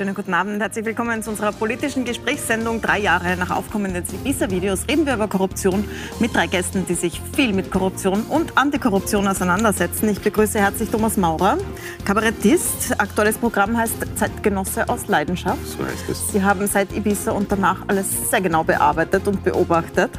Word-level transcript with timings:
Schönen 0.00 0.14
guten 0.14 0.32
Abend, 0.32 0.62
herzlich 0.62 0.86
willkommen 0.86 1.22
zu 1.22 1.28
unserer 1.28 1.52
politischen 1.52 2.06
Gesprächssendung. 2.06 2.80
Drei 2.80 3.00
Jahre 3.00 3.36
nach 3.36 3.50
Aufkommen 3.50 3.92
des 3.92 4.10
Ibiza-Videos 4.14 4.88
reden 4.88 5.04
wir 5.04 5.12
über 5.12 5.28
Korruption 5.28 5.84
mit 6.20 6.34
drei 6.34 6.46
Gästen, 6.46 6.86
die 6.86 6.94
sich 6.94 7.20
viel 7.36 7.52
mit 7.52 7.70
Korruption 7.70 8.22
und 8.22 8.56
Antikorruption 8.56 9.28
auseinandersetzen. 9.28 10.08
Ich 10.08 10.22
begrüße 10.22 10.58
herzlich 10.58 10.88
Thomas 10.88 11.18
Maurer, 11.18 11.58
Kabarettist. 12.06 12.98
Aktuelles 12.98 13.36
Programm 13.36 13.76
heißt 13.76 14.16
Zeitgenosse 14.16 14.88
aus 14.88 15.06
Leidenschaft. 15.06 15.66
So 15.66 15.84
heißt 15.84 16.08
es. 16.08 16.32
Sie 16.32 16.42
haben 16.42 16.66
seit 16.66 16.96
Ibiza 16.96 17.32
und 17.32 17.52
danach 17.52 17.86
alles 17.86 18.30
sehr 18.30 18.40
genau 18.40 18.64
bearbeitet 18.64 19.28
und 19.28 19.44
beobachtet. 19.44 20.12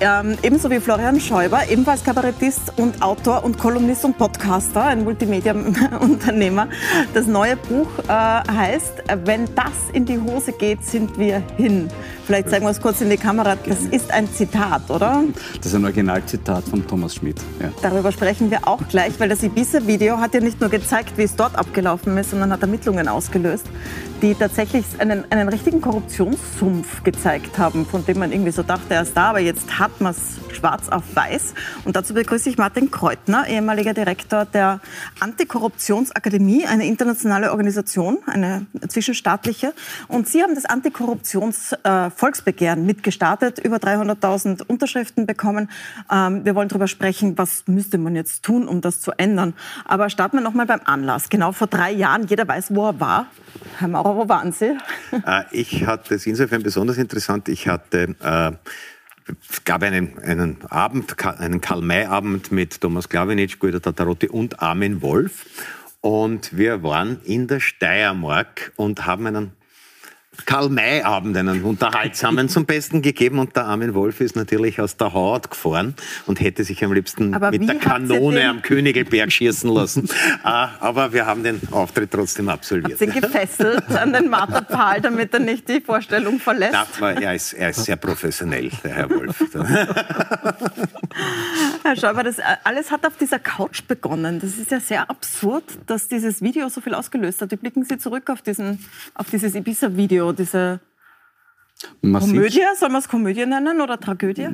Ähm, 0.00 0.38
ebenso 0.42 0.70
wie 0.70 0.78
Florian 0.78 1.20
Schäuber, 1.20 1.62
ebenfalls 1.68 2.04
Kabarettist 2.04 2.72
und 2.76 3.02
Autor 3.02 3.42
und 3.42 3.58
Kolumnist 3.58 4.04
und 4.04 4.16
Podcaster, 4.16 4.84
ein 4.84 5.02
Multimedia-Unternehmer. 5.02 6.68
Das 7.14 7.26
neue 7.26 7.56
Buch 7.56 7.88
äh, 8.06 8.12
heißt, 8.12 9.02
wenn 9.24 9.46
das 9.56 9.72
in 9.92 10.04
die 10.04 10.18
Hose 10.20 10.52
geht, 10.52 10.84
sind 10.84 11.18
wir 11.18 11.42
hin. 11.56 11.88
Vielleicht 12.26 12.50
zeigen 12.50 12.64
wir 12.64 12.70
es 12.70 12.80
kurz 12.80 13.00
in 13.00 13.10
die 13.10 13.16
Kamera. 13.16 13.56
Das 13.56 13.80
ist 13.80 14.12
ein 14.12 14.30
Zitat, 14.32 14.88
oder? 14.88 15.24
Das 15.56 15.66
ist 15.66 15.74
ein 15.74 15.84
Originalzitat 15.84 16.62
von 16.64 16.86
Thomas 16.86 17.16
Schmidt. 17.16 17.40
Ja. 17.60 17.70
Darüber 17.82 18.12
sprechen 18.12 18.50
wir 18.52 18.68
auch 18.68 18.86
gleich, 18.88 19.18
weil 19.18 19.28
das 19.28 19.42
Ibiza-Video 19.42 20.18
hat 20.18 20.34
ja 20.34 20.40
nicht 20.40 20.60
nur 20.60 20.70
gezeigt, 20.70 21.16
wie 21.16 21.22
es 21.22 21.34
dort 21.34 21.56
abgelaufen 21.56 22.16
ist, 22.18 22.30
sondern 22.30 22.52
hat 22.52 22.62
Ermittlungen 22.62 23.08
ausgelöst, 23.08 23.66
die 24.22 24.34
tatsächlich 24.34 24.84
einen, 24.98 25.24
einen 25.30 25.48
richtigen 25.48 25.80
Korruptionssumpf 25.80 27.02
gezeigt 27.02 27.58
haben, 27.58 27.84
von 27.86 28.04
dem 28.04 28.18
man 28.18 28.30
irgendwie 28.30 28.52
so 28.52 28.62
dachte, 28.62 28.94
er 28.94 29.02
ist 29.02 29.16
da, 29.16 29.30
aber 29.30 29.40
jetzt 29.40 29.78
hat 29.78 29.87
man 30.00 30.12
es 30.12 30.38
schwarz 30.54 30.88
auf 30.88 31.02
weiß. 31.14 31.54
Und 31.84 31.96
dazu 31.96 32.14
begrüße 32.14 32.48
ich 32.48 32.56
Martin 32.58 32.90
Kreutner, 32.90 33.46
ehemaliger 33.48 33.94
Direktor 33.94 34.44
der 34.44 34.80
Antikorruptionsakademie, 35.20 36.66
eine 36.66 36.86
internationale 36.86 37.50
Organisation, 37.50 38.18
eine 38.26 38.66
zwischenstaatliche. 38.86 39.74
Und 40.08 40.28
Sie 40.28 40.42
haben 40.42 40.54
das 40.54 40.64
Antikorruptionsvolksbegehren 40.64 42.86
mitgestartet, 42.86 43.58
über 43.58 43.76
300.000 43.76 44.62
Unterschriften 44.66 45.26
bekommen. 45.26 45.70
Ähm, 46.10 46.44
wir 46.44 46.54
wollen 46.54 46.68
darüber 46.68 46.88
sprechen, 46.88 47.38
was 47.38 47.64
müsste 47.66 47.98
man 47.98 48.16
jetzt 48.16 48.42
tun, 48.42 48.68
um 48.68 48.80
das 48.80 49.00
zu 49.00 49.12
ändern. 49.12 49.54
Aber 49.84 50.10
starten 50.10 50.38
wir 50.38 50.42
noch 50.42 50.54
mal 50.54 50.66
beim 50.66 50.80
Anlass. 50.84 51.28
Genau 51.28 51.52
vor 51.52 51.66
drei 51.66 51.92
Jahren, 51.92 52.26
jeder 52.26 52.46
weiß, 52.46 52.74
wo 52.74 52.86
er 52.86 53.00
war. 53.00 53.26
Herr 53.78 53.88
Maurer, 53.88 54.16
wo 54.16 54.28
waren 54.28 54.52
Sie? 54.52 54.76
Äh, 55.26 55.44
ich 55.52 55.86
hatte 55.86 56.14
es 56.14 56.26
insofern 56.26 56.62
besonders 56.62 56.98
interessant. 56.98 57.48
Ich 57.48 57.68
hatte 57.68 58.14
äh, 58.20 58.52
es 59.50 59.64
gab 59.64 59.82
einen, 59.82 60.18
einen 60.18 60.64
Abend, 60.68 61.16
einen 61.24 61.60
Karl-May-Abend 61.60 62.52
mit 62.52 62.80
Thomas 62.80 63.08
Klawinitsch, 63.08 63.58
Guido 63.58 63.78
Tatarotti 63.78 64.28
und 64.28 64.60
Armin 64.62 65.02
Wolf. 65.02 65.46
Und 66.00 66.56
wir 66.56 66.82
waren 66.82 67.20
in 67.24 67.48
der 67.48 67.60
Steiermark 67.60 68.72
und 68.76 69.04
haben 69.06 69.26
einen 69.26 69.52
Karl-May-Abend, 70.46 71.36
einen 71.36 71.62
unterhaltsamen 71.62 72.48
zum 72.48 72.64
Besten 72.64 73.02
gegeben 73.02 73.38
und 73.38 73.56
der 73.56 73.66
Armin 73.66 73.94
Wolf 73.94 74.20
ist 74.20 74.36
natürlich 74.36 74.80
aus 74.80 74.96
der 74.96 75.12
Haut 75.12 75.50
gefahren 75.50 75.94
und 76.26 76.40
hätte 76.40 76.64
sich 76.64 76.84
am 76.84 76.92
liebsten 76.92 77.34
Aber 77.34 77.50
mit 77.50 77.68
der 77.68 77.76
Kanone 77.76 78.48
am 78.48 78.62
Königelberg 78.62 79.32
schießen 79.32 79.70
lassen. 79.70 80.08
Ah, 80.42 80.70
Aber 80.80 81.12
wir 81.12 81.26
haben 81.26 81.42
den 81.42 81.60
Auftritt 81.72 82.10
trotzdem 82.10 82.48
absolviert. 82.48 82.98
sind 82.98 83.14
gefesselt 83.14 83.84
an 83.90 84.12
den 84.12 84.28
Marterpfahl, 84.28 85.00
damit 85.00 85.34
er 85.34 85.40
nicht 85.40 85.68
die 85.68 85.80
Vorstellung 85.80 86.38
verlässt. 86.38 86.72
Na, 86.72 86.86
aber 86.96 87.20
er, 87.20 87.34
ist, 87.34 87.52
er 87.54 87.70
ist 87.70 87.84
sehr 87.84 87.96
professionell, 87.96 88.70
der 88.84 88.94
Herr 88.94 89.10
Wolf. 89.10 89.42
Herr 91.88 91.96
Schäuber, 91.96 92.22
das 92.22 92.38
äh, 92.38 92.42
alles 92.64 92.90
hat 92.90 93.06
auf 93.06 93.16
dieser 93.16 93.38
Couch 93.38 93.86
begonnen. 93.88 94.40
Das 94.40 94.58
ist 94.58 94.70
ja 94.70 94.78
sehr 94.78 95.08
absurd, 95.08 95.64
dass 95.86 96.06
dieses 96.06 96.42
Video 96.42 96.68
so 96.68 96.82
viel 96.82 96.92
ausgelöst 96.92 97.40
hat. 97.40 97.50
Wie 97.50 97.56
blicken 97.56 97.82
Sie 97.82 97.96
zurück 97.96 98.28
auf, 98.28 98.42
diesen, 98.42 98.84
auf 99.14 99.30
dieses 99.30 99.54
Ibiza-Video, 99.54 100.32
diese 100.32 100.80
Man 102.00 102.22
sieht 102.22 102.34
Komödie? 102.34 102.60
Soll 102.78 102.88
man 102.88 103.00
es 103.00 103.08
Komödie 103.08 103.46
nennen 103.46 103.80
oder 103.80 103.98
Tragödie? 104.00 104.48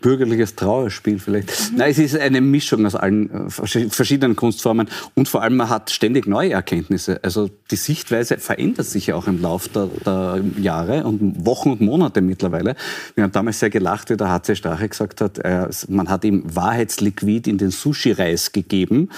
bürgerliches 0.00 0.56
Trauerspiel 0.56 1.18
vielleicht. 1.20 1.72
Nein, 1.76 1.90
es 1.92 1.98
ist 1.98 2.16
eine 2.18 2.40
Mischung 2.40 2.84
aus 2.86 2.96
allen 2.96 3.30
äh, 3.30 3.34
verschi- 3.48 3.88
verschiedenen 3.88 4.34
Kunstformen 4.34 4.88
und 5.14 5.28
vor 5.28 5.42
allem 5.42 5.56
man 5.56 5.68
hat 5.68 5.90
ständig 5.90 6.26
neue 6.26 6.50
Erkenntnisse. 6.52 7.20
Also 7.22 7.48
die 7.70 7.76
Sichtweise 7.76 8.38
verändert 8.38 8.86
sich 8.86 9.06
ja 9.08 9.14
auch 9.14 9.28
im 9.28 9.40
Laufe 9.40 9.68
der, 9.68 9.86
der 10.04 10.40
Jahre 10.60 11.04
und 11.04 11.46
Wochen 11.46 11.70
und 11.70 11.80
Monate 11.82 12.20
mittlerweile. 12.20 12.74
Wir 13.14 13.22
haben 13.24 13.32
damals 13.32 13.60
sehr 13.60 13.70
gelacht, 13.70 14.10
wie 14.10 14.16
der 14.16 14.30
HC 14.30 14.56
Strache 14.56 14.88
gesagt 14.88 15.20
hat, 15.20 15.38
äh, 15.38 15.68
man 15.88 16.08
hat 16.08 16.24
ihm 16.24 16.42
Wahrheitsliquid 16.46 17.46
in 17.46 17.58
den 17.58 17.70
Sushi-Reis 17.70 18.50
gegeben. 18.52 19.08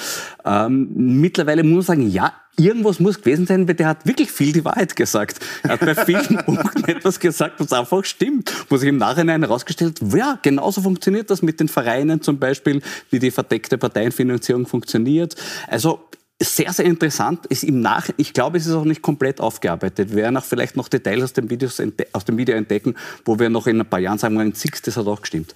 Ähm, 0.44 0.90
mittlerweile 0.94 1.62
muss 1.64 1.86
man 1.88 1.96
sagen, 1.98 2.10
ja, 2.10 2.32
Irgendwas 2.56 3.00
muss 3.00 3.18
gewesen 3.20 3.46
sein, 3.46 3.66
weil 3.66 3.74
der 3.74 3.88
hat 3.88 4.06
wirklich 4.06 4.30
viel 4.30 4.52
die 4.52 4.64
Wahrheit 4.64 4.94
gesagt. 4.94 5.40
Er 5.64 5.70
hat 5.70 5.80
bei 5.80 5.94
vielen 5.94 6.36
Punkten 6.44 6.84
etwas 6.84 7.18
gesagt, 7.18 7.54
was 7.58 7.72
einfach 7.72 8.04
stimmt. 8.04 8.52
Wo 8.68 8.76
sich 8.76 8.88
im 8.88 8.96
Nachhinein 8.96 9.42
herausgestellt 9.42 10.00
hat, 10.00 10.14
ja, 10.14 10.38
genauso 10.40 10.80
funktioniert 10.80 11.30
das 11.30 11.42
mit 11.42 11.58
den 11.58 11.68
Vereinen 11.68 12.22
zum 12.22 12.38
Beispiel, 12.38 12.80
wie 13.10 13.18
die 13.18 13.32
verdeckte 13.32 13.76
Parteienfinanzierung 13.76 14.66
funktioniert. 14.66 15.34
Also 15.66 16.00
sehr, 16.40 16.72
sehr 16.72 16.84
interessant. 16.84 17.46
Ist 17.46 17.64
im 17.64 17.80
Nach 17.80 18.08
ich 18.16 18.32
glaube, 18.32 18.58
es 18.58 18.66
ist 18.66 18.74
auch 18.74 18.84
nicht 18.84 19.02
komplett 19.02 19.40
aufgearbeitet. 19.40 20.10
Wir 20.10 20.16
werden 20.16 20.36
auch 20.36 20.44
vielleicht 20.44 20.76
noch 20.76 20.88
Details 20.88 21.22
aus 21.22 21.32
dem, 21.32 21.50
Videos 21.50 21.80
aus 22.12 22.24
dem 22.24 22.36
Video 22.36 22.54
entdecken, 22.54 22.94
wo 23.24 23.38
wir 23.38 23.48
noch 23.50 23.66
in 23.66 23.80
ein 23.80 23.86
paar 23.86 24.00
Jahren 24.00 24.18
sagen 24.18 24.54
Six, 24.54 24.82
das 24.82 24.96
hat 24.96 25.06
auch 25.06 25.20
gestimmt. 25.20 25.54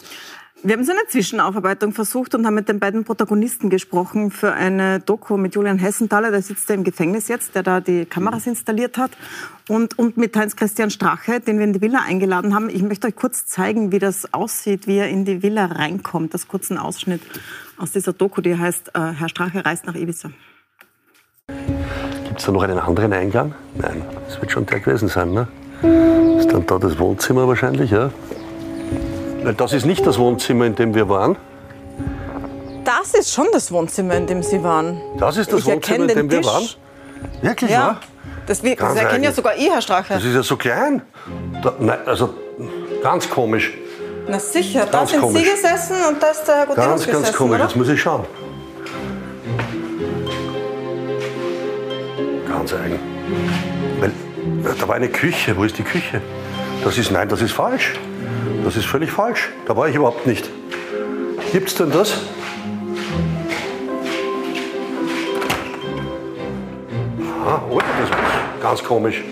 Wir 0.65 0.75
haben 0.75 0.83
so 0.83 0.91
eine 0.91 1.07
Zwischenaufarbeitung 1.07 1.93
versucht 1.93 2.35
und 2.35 2.45
haben 2.45 2.55
mit 2.55 2.69
den 2.69 2.81
beiden 2.81 3.05
Protagonisten 3.05 3.71
gesprochen 3.71 4.33
für 4.33 4.53
eine 4.53 4.99
Doku 4.99 5.37
mit 5.37 5.55
Julian 5.55 5.79
Hessenthaler, 5.79 6.33
der 6.33 6.43
sitzt 6.43 6.69
ja 6.69 6.75
im 6.75 6.83
Gefängnis 6.83 7.29
jetzt, 7.29 7.55
der 7.55 7.63
da 7.63 7.81
die 7.81 8.07
Kameras 8.07 8.45
installiert 8.49 8.99
hat. 8.99 9.13
Und, 9.69 9.97
und 10.01 10.17
mit 10.17 10.37
Heinz-Christian 10.37 10.91
Strache, 10.91 11.39
den 11.39 11.59
wir 11.59 11.65
in 11.65 11.75
die 11.75 11.81
Villa 11.81 12.01
eingeladen 12.05 12.57
haben. 12.57 12.71
Ich 12.71 12.83
möchte 12.83 13.07
euch 13.07 13.15
kurz 13.15 13.47
zeigen, 13.47 13.93
wie 13.93 14.01
das 14.01 14.35
aussieht, 14.35 14.89
wie 14.89 14.97
er 14.97 15.09
in 15.09 15.25
die 15.25 15.45
Villa 15.45 15.67
reinkommt. 15.67 16.35
Das 16.35 16.49
kurzen 16.49 16.77
Ausschnitt 16.77 17.23
aus 17.77 17.93
dieser 17.93 18.13
Doku, 18.13 18.41
die 18.41 18.59
heißt 18.59 18.91
äh, 18.95 19.13
Herr 19.13 19.29
Strache 19.29 19.65
reist 19.65 19.87
nach 19.87 19.95
Ibiza. 19.95 20.31
Gibt 22.25 22.41
es 22.41 22.47
da 22.47 22.51
noch 22.51 22.63
einen 22.65 22.79
anderen 22.79 23.13
Eingang? 23.13 23.55
Nein, 23.77 24.03
das 24.27 24.41
wird 24.41 24.51
schon 24.51 24.67
der 24.67 24.81
gewesen 24.81 25.07
sein, 25.07 25.33
ne? 25.33 25.47
Ist 26.39 26.51
dann 26.51 26.67
da 26.67 26.79
das 26.79 26.99
Wohnzimmer 26.99 27.47
wahrscheinlich, 27.47 27.93
ja? 27.93 28.11
Weil 29.43 29.55
das 29.55 29.73
ist 29.73 29.87
nicht 29.87 30.07
das 30.07 30.19
Wohnzimmer, 30.19 30.67
in 30.67 30.75
dem 30.75 30.95
wir 30.95 31.09
waren. 31.09 31.37
Das 32.85 33.15
ist 33.15 33.33
schon 33.33 33.47
das 33.53 33.71
Wohnzimmer, 33.71 34.15
in 34.15 34.27
dem 34.27 34.43
Sie 34.43 34.63
waren. 34.63 35.01
Das 35.19 35.37
ist 35.37 35.53
das 35.53 35.61
Ich 35.61 35.67
Wohnzimmer, 35.67 36.05
erkenne 36.07 36.13
in 36.13 36.29
dem 36.29 36.31
wir 36.31 36.39
Tisch. 36.39 36.47
waren. 36.47 36.65
Wirklich, 37.43 37.71
Ja, 37.71 37.77
ja? 37.79 38.01
das, 38.47 38.63
wir, 38.63 38.77
das 38.77 38.87
Ganz 38.87 39.01
erkennen 39.01 39.25
ja 39.25 39.33
sogar 39.33 39.57
ich, 39.57 39.71
Herr 39.71 39.83
Strache. 39.83 40.15
Das 40.15 40.25
ist 40.25 40.35
ja 40.35 40.43
so 40.43 40.57
klein. 40.57 41.03
Da, 41.63 41.75
nein, 41.79 41.99
also 42.07 42.35
ganz 43.03 43.29
komisch. 43.29 43.75
Na 44.27 44.39
sicher, 44.39 44.87
da 44.91 45.07
sind 45.07 45.21
komisch. 45.21 45.43
Sie 45.43 45.51
gesessen 45.51 45.97
und 46.09 46.23
da 46.23 46.29
ist 46.29 46.45
der 46.45 46.57
Herr 46.57 46.67
Gutenus 46.67 46.87
Ganz, 46.87 47.07
gesessen, 47.07 47.23
ganz 47.25 47.37
komisch. 47.37 47.55
oder? 47.57 47.65
Jetzt 47.65 47.77
muss 47.77 47.89
ich 47.89 48.01
schauen. 48.01 48.25
Ganz 52.49 52.73
eigen. 52.75 52.99
Weil, 54.01 54.13
da 54.79 54.89
war 54.89 54.97
eine 54.97 55.09
Küche. 55.09 55.57
Wo 55.57 55.65
ist 55.65 55.77
die 55.79 55.83
Küche? 55.83 56.21
Das 56.85 56.97
ist, 56.99 57.11
nein, 57.11 57.29
das 57.29 57.43
ist 57.43 57.53
falsch. 57.53 57.95
Das 58.65 58.77
ist 58.77 58.87
völlig 58.87 59.11
falsch. 59.11 59.51
Da 59.67 59.77
war 59.77 59.89
ich 59.89 59.95
überhaupt 59.95 60.27
nicht. 60.27 60.49
Gibt's 61.53 61.75
denn 61.75 61.91
das? 61.91 62.13
Aha, 67.45 67.63
oh, 67.71 67.79
das 67.79 68.11
ist 68.11 68.63
ganz 68.63 68.85
komisch. 68.85 69.25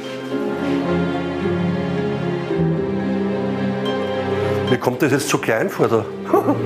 Mir 4.70 4.78
kommt 4.78 5.02
das 5.02 5.12
jetzt 5.12 5.28
zu 5.28 5.38
klein 5.38 5.68
vor 5.68 5.88
da. 5.88 6.04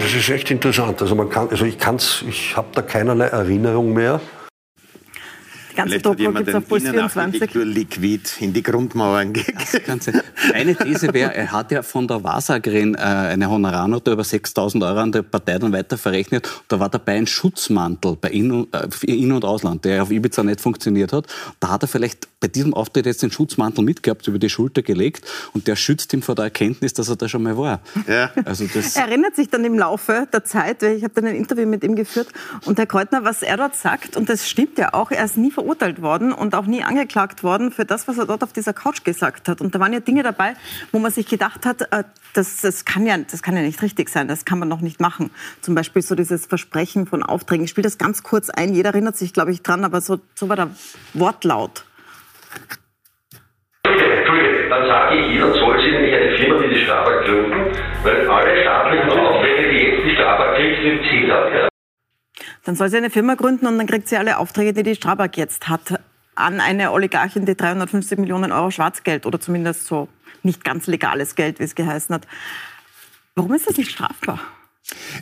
Das 0.00 0.14
ist 0.14 0.30
echt 0.30 0.50
interessant. 0.52 1.02
Also 1.02 1.16
man 1.16 1.28
kann, 1.28 1.50
also 1.50 1.64
ich 1.64 1.78
kann's, 1.78 2.22
ich 2.28 2.56
habe 2.56 2.68
da 2.72 2.80
keinerlei 2.80 3.26
Erinnerung 3.26 3.92
mehr. 3.92 4.20
Ganze 5.76 6.00
Vielleicht 6.00 6.18
jemand 6.18 6.38
gibt 6.38 6.48
es 6.48 6.54
auf 6.54 6.68
Puls 6.68 6.82
24. 6.82 7.54
Innenarchitektur-Liquid 7.54 8.20
in 8.40 8.52
die 8.54 8.62
Grundmauern 8.62 9.34
gegeben. 9.34 10.00
Eine 10.54 10.74
These 10.74 11.12
wäre, 11.12 11.34
er 11.34 11.52
hat 11.52 11.70
ja 11.70 11.82
von 11.82 12.08
der 12.08 12.24
Wahrsagerin 12.24 12.94
äh, 12.94 12.98
eine 12.98 13.50
Honorarnote 13.50 14.12
über 14.12 14.22
6.000 14.22 14.86
Euro 14.86 15.00
an 15.00 15.12
der 15.12 15.22
Partei 15.22 15.58
dann 15.58 15.72
weiter 15.72 15.98
verrechnet. 15.98 16.48
Da 16.68 16.80
war 16.80 16.88
dabei 16.88 17.16
ein 17.16 17.26
Schutzmantel 17.26 18.16
bei 18.18 18.30
In- 18.30 18.50
und, 18.52 18.74
äh, 18.74 18.88
für 18.90 19.06
In- 19.06 19.32
und 19.32 19.44
Ausland, 19.44 19.84
der 19.84 20.02
auf 20.02 20.10
Ibiza 20.10 20.42
nicht 20.42 20.62
funktioniert 20.62 21.12
hat. 21.12 21.26
Da 21.60 21.68
hat 21.68 21.82
er 21.82 21.88
vielleicht 21.88 22.26
bei 22.40 22.48
diesem 22.48 22.72
Auftritt 22.72 23.04
jetzt 23.04 23.22
den 23.22 23.30
Schutzmantel 23.30 23.84
mitgehabt, 23.84 24.26
über 24.28 24.38
die 24.38 24.48
Schulter 24.48 24.80
gelegt 24.80 25.26
und 25.52 25.68
der 25.68 25.76
schützt 25.76 26.12
ihn 26.14 26.22
vor 26.22 26.34
der 26.34 26.46
Erkenntnis, 26.46 26.94
dass 26.94 27.10
er 27.10 27.16
da 27.16 27.28
schon 27.28 27.42
mal 27.42 27.58
war. 27.58 27.80
Ja. 28.08 28.30
Also 28.44 28.66
das, 28.72 28.96
Er 28.96 29.08
erinnert 29.08 29.36
sich 29.36 29.50
dann 29.50 29.64
im 29.64 29.78
Laufe 29.78 30.26
der 30.32 30.44
Zeit, 30.44 30.82
weil 30.82 30.96
ich 30.96 31.04
habe 31.04 31.12
dann 31.14 31.26
ein 31.26 31.36
Interview 31.36 31.66
mit 31.66 31.84
ihm 31.84 31.96
geführt 31.96 32.28
und 32.64 32.78
Herr 32.78 32.86
Kreutner, 32.86 33.24
was 33.24 33.42
er 33.42 33.58
dort 33.58 33.76
sagt, 33.76 34.16
und 34.16 34.28
das 34.28 34.48
stimmt 34.48 34.78
ja 34.78 34.94
auch, 34.94 35.10
er 35.10 35.24
ist 35.24 35.36
nie 35.36 35.50
verurteilt 35.50 35.65
verurteilt 35.66 36.00
worden 36.00 36.32
und 36.32 36.54
auch 36.54 36.66
nie 36.66 36.84
angeklagt 36.84 37.42
worden 37.42 37.72
für 37.72 37.84
das, 37.84 38.06
was 38.06 38.18
er 38.18 38.26
dort 38.26 38.44
auf 38.44 38.52
dieser 38.52 38.72
Couch 38.72 39.02
gesagt 39.02 39.48
hat. 39.48 39.60
Und 39.60 39.74
da 39.74 39.80
waren 39.80 39.92
ja 39.92 39.98
Dinge 39.98 40.22
dabei, 40.22 40.54
wo 40.92 41.00
man 41.00 41.10
sich 41.10 41.26
gedacht 41.26 41.66
hat, 41.66 41.82
äh, 41.92 42.04
das, 42.34 42.60
das, 42.60 42.84
kann 42.84 43.04
ja, 43.04 43.16
das 43.18 43.42
kann 43.42 43.56
ja 43.56 43.62
nicht 43.62 43.82
richtig 43.82 44.08
sein, 44.08 44.28
das 44.28 44.44
kann 44.44 44.60
man 44.60 44.68
noch 44.68 44.80
nicht 44.80 45.00
machen. 45.00 45.30
Zum 45.62 45.74
Beispiel 45.74 46.02
so 46.02 46.14
dieses 46.14 46.46
Versprechen 46.46 47.06
von 47.06 47.24
Aufträgen. 47.24 47.64
Ich 47.64 47.70
spiele 47.70 47.86
das 47.86 47.98
ganz 47.98 48.22
kurz 48.22 48.48
ein, 48.48 48.74
jeder 48.74 48.90
erinnert 48.90 49.16
sich, 49.16 49.32
glaube 49.32 49.50
ich, 49.50 49.62
dran, 49.62 49.84
aber 49.84 50.00
so, 50.00 50.20
so 50.36 50.48
war 50.48 50.54
der 50.54 50.70
Wortlaut. 51.14 51.84
Entschuldigung, 53.84 54.70
dann 54.70 54.86
sage 54.86 55.16
ich, 55.16 55.32
jeder 55.32 55.52
soll 55.52 55.80
sich 55.80 55.90
nämlich 55.90 56.14
eine 56.14 56.36
Firma 56.36 56.62
wie 56.62 56.74
die 56.74 56.84
Strabag 56.84 57.24
gründen, 57.24 57.72
weil 58.04 58.30
alle 58.30 58.62
staatlichen 58.62 59.10
Aufträge, 59.10 59.70
die 59.70 59.84
jetzt 59.84 60.04
die 60.04 60.14
Strabag 60.14 60.54
kriegt, 60.54 60.82
sind 60.82 61.00
Ziel 61.10 61.32
hat. 61.32 61.52
Ja. 61.52 61.75
Dann 62.66 62.74
soll 62.74 62.88
sie 62.88 62.96
eine 62.96 63.10
Firma 63.10 63.36
gründen 63.36 63.68
und 63.68 63.78
dann 63.78 63.86
kriegt 63.86 64.08
sie 64.08 64.16
alle 64.16 64.38
Aufträge, 64.38 64.72
die 64.72 64.82
die 64.82 64.96
Strabag 64.96 65.36
jetzt 65.36 65.68
hat, 65.68 66.00
an 66.34 66.60
eine 66.60 66.90
Oligarchin, 66.90 67.46
die 67.46 67.56
350 67.56 68.18
Millionen 68.18 68.50
Euro 68.50 68.72
Schwarzgeld 68.72 69.24
oder 69.24 69.40
zumindest 69.40 69.86
so 69.86 70.08
nicht 70.42 70.64
ganz 70.64 70.88
legales 70.88 71.36
Geld, 71.36 71.60
wie 71.60 71.64
es 71.64 71.76
geheißen 71.76 72.12
hat. 72.12 72.26
Warum 73.36 73.54
ist 73.54 73.68
das 73.68 73.76
nicht 73.76 73.92
strafbar? 73.92 74.40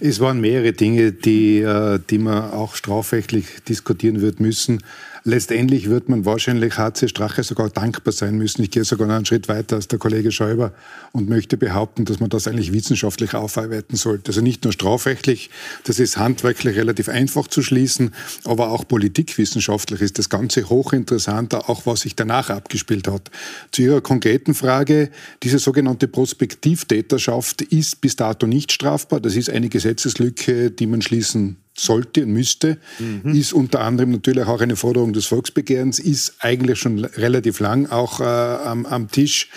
Es 0.01 0.21
waren 0.21 0.41
mehrere 0.41 0.73
Dinge, 0.73 1.13
die, 1.13 1.61
äh, 1.61 1.99
die 2.11 2.19
man 2.19 2.51
auch 2.51 2.75
strafrechtlich 2.75 3.47
diskutieren 3.67 4.21
wird 4.21 4.41
müssen. 4.41 4.83
Letztendlich 5.27 5.89
wird 5.89 6.11
man 6.11 6.27
wahrscheinlich 6.27 6.77
HC 6.77 7.09
Strache 7.09 7.43
sogar 7.45 7.71
dankbar 7.71 8.13
sein 8.13 8.37
müssen. 8.37 8.63
Ich 8.63 8.71
gehe 8.71 8.85
sogar 8.85 9.09
noch 9.09 9.15
einen 9.15 9.25
Schritt 9.25 9.49
weiter 9.49 9.77
als 9.77 9.89
der 9.89 9.99
Kollege 9.99 10.31
Schäuber 10.31 10.75
und 11.13 11.31
möchte 11.31 11.57
behaupten, 11.57 12.05
dass 12.05 12.21
man 12.21 12.29
das 12.29 12.47
eigentlich 12.47 12.75
wissenschaftlich 12.75 13.33
aufarbeiten 13.33 13.97
sollte. 13.97 14.33
Also 14.33 14.43
nicht 14.43 14.65
nur 14.65 14.75
strafrechtlich, 14.75 15.49
das 15.85 15.99
ist 15.99 16.19
handwerklich 16.19 16.77
relativ 16.77 17.09
einfach 17.09 17.49
zu 17.49 17.63
schließen, 17.63 18.13
aber 18.45 18.71
auch 18.71 18.87
politikwissenschaftlich 18.87 20.03
ist 20.03 20.19
das 20.19 20.29
Ganze 20.29 20.69
hochinteressant, 20.69 21.55
auch 21.55 21.87
was 21.87 22.01
sich 22.01 22.15
danach 22.15 22.51
abgespielt 22.51 23.09
hat. 23.09 23.31
Zu 23.73 23.81
Ihrer 23.81 24.03
konkreten 24.03 24.53
Frage, 24.53 25.09
diese 25.43 25.59
sogenannte 25.59 26.07
Prospektivtäterschaft 26.07 27.63
ist 27.63 28.03
bis 28.03 28.17
dato 28.17 28.47
nicht 28.47 28.73
strafbar. 28.73 29.21
Das 29.21 29.37
ist 29.37 29.49
eine 29.55 29.69
Gesetzeslücke, 29.69 30.71
die 30.71 30.87
man 30.87 31.03
schließen 31.03 31.57
sollte 31.77 32.23
und 32.25 32.33
müsste, 32.33 32.79
mhm. 32.99 33.35
ist 33.35 33.53
unter 33.53 33.81
anderem 33.81 34.13
natürlich 34.13 34.45
auch 34.45 34.61
eine 34.61 34.77
Forderung 34.77 35.13
des 35.13 35.27
Volksbegehrens, 35.27 35.99
ist 35.99 36.35
eigentlich 36.41 36.79
schon 36.79 37.05
relativ 37.05 37.61
lang 37.61 37.87
auch 37.87 38.21
äh, 38.21 38.25
am, 38.25 38.87
am 38.87 39.11
Tisch. 39.11 39.51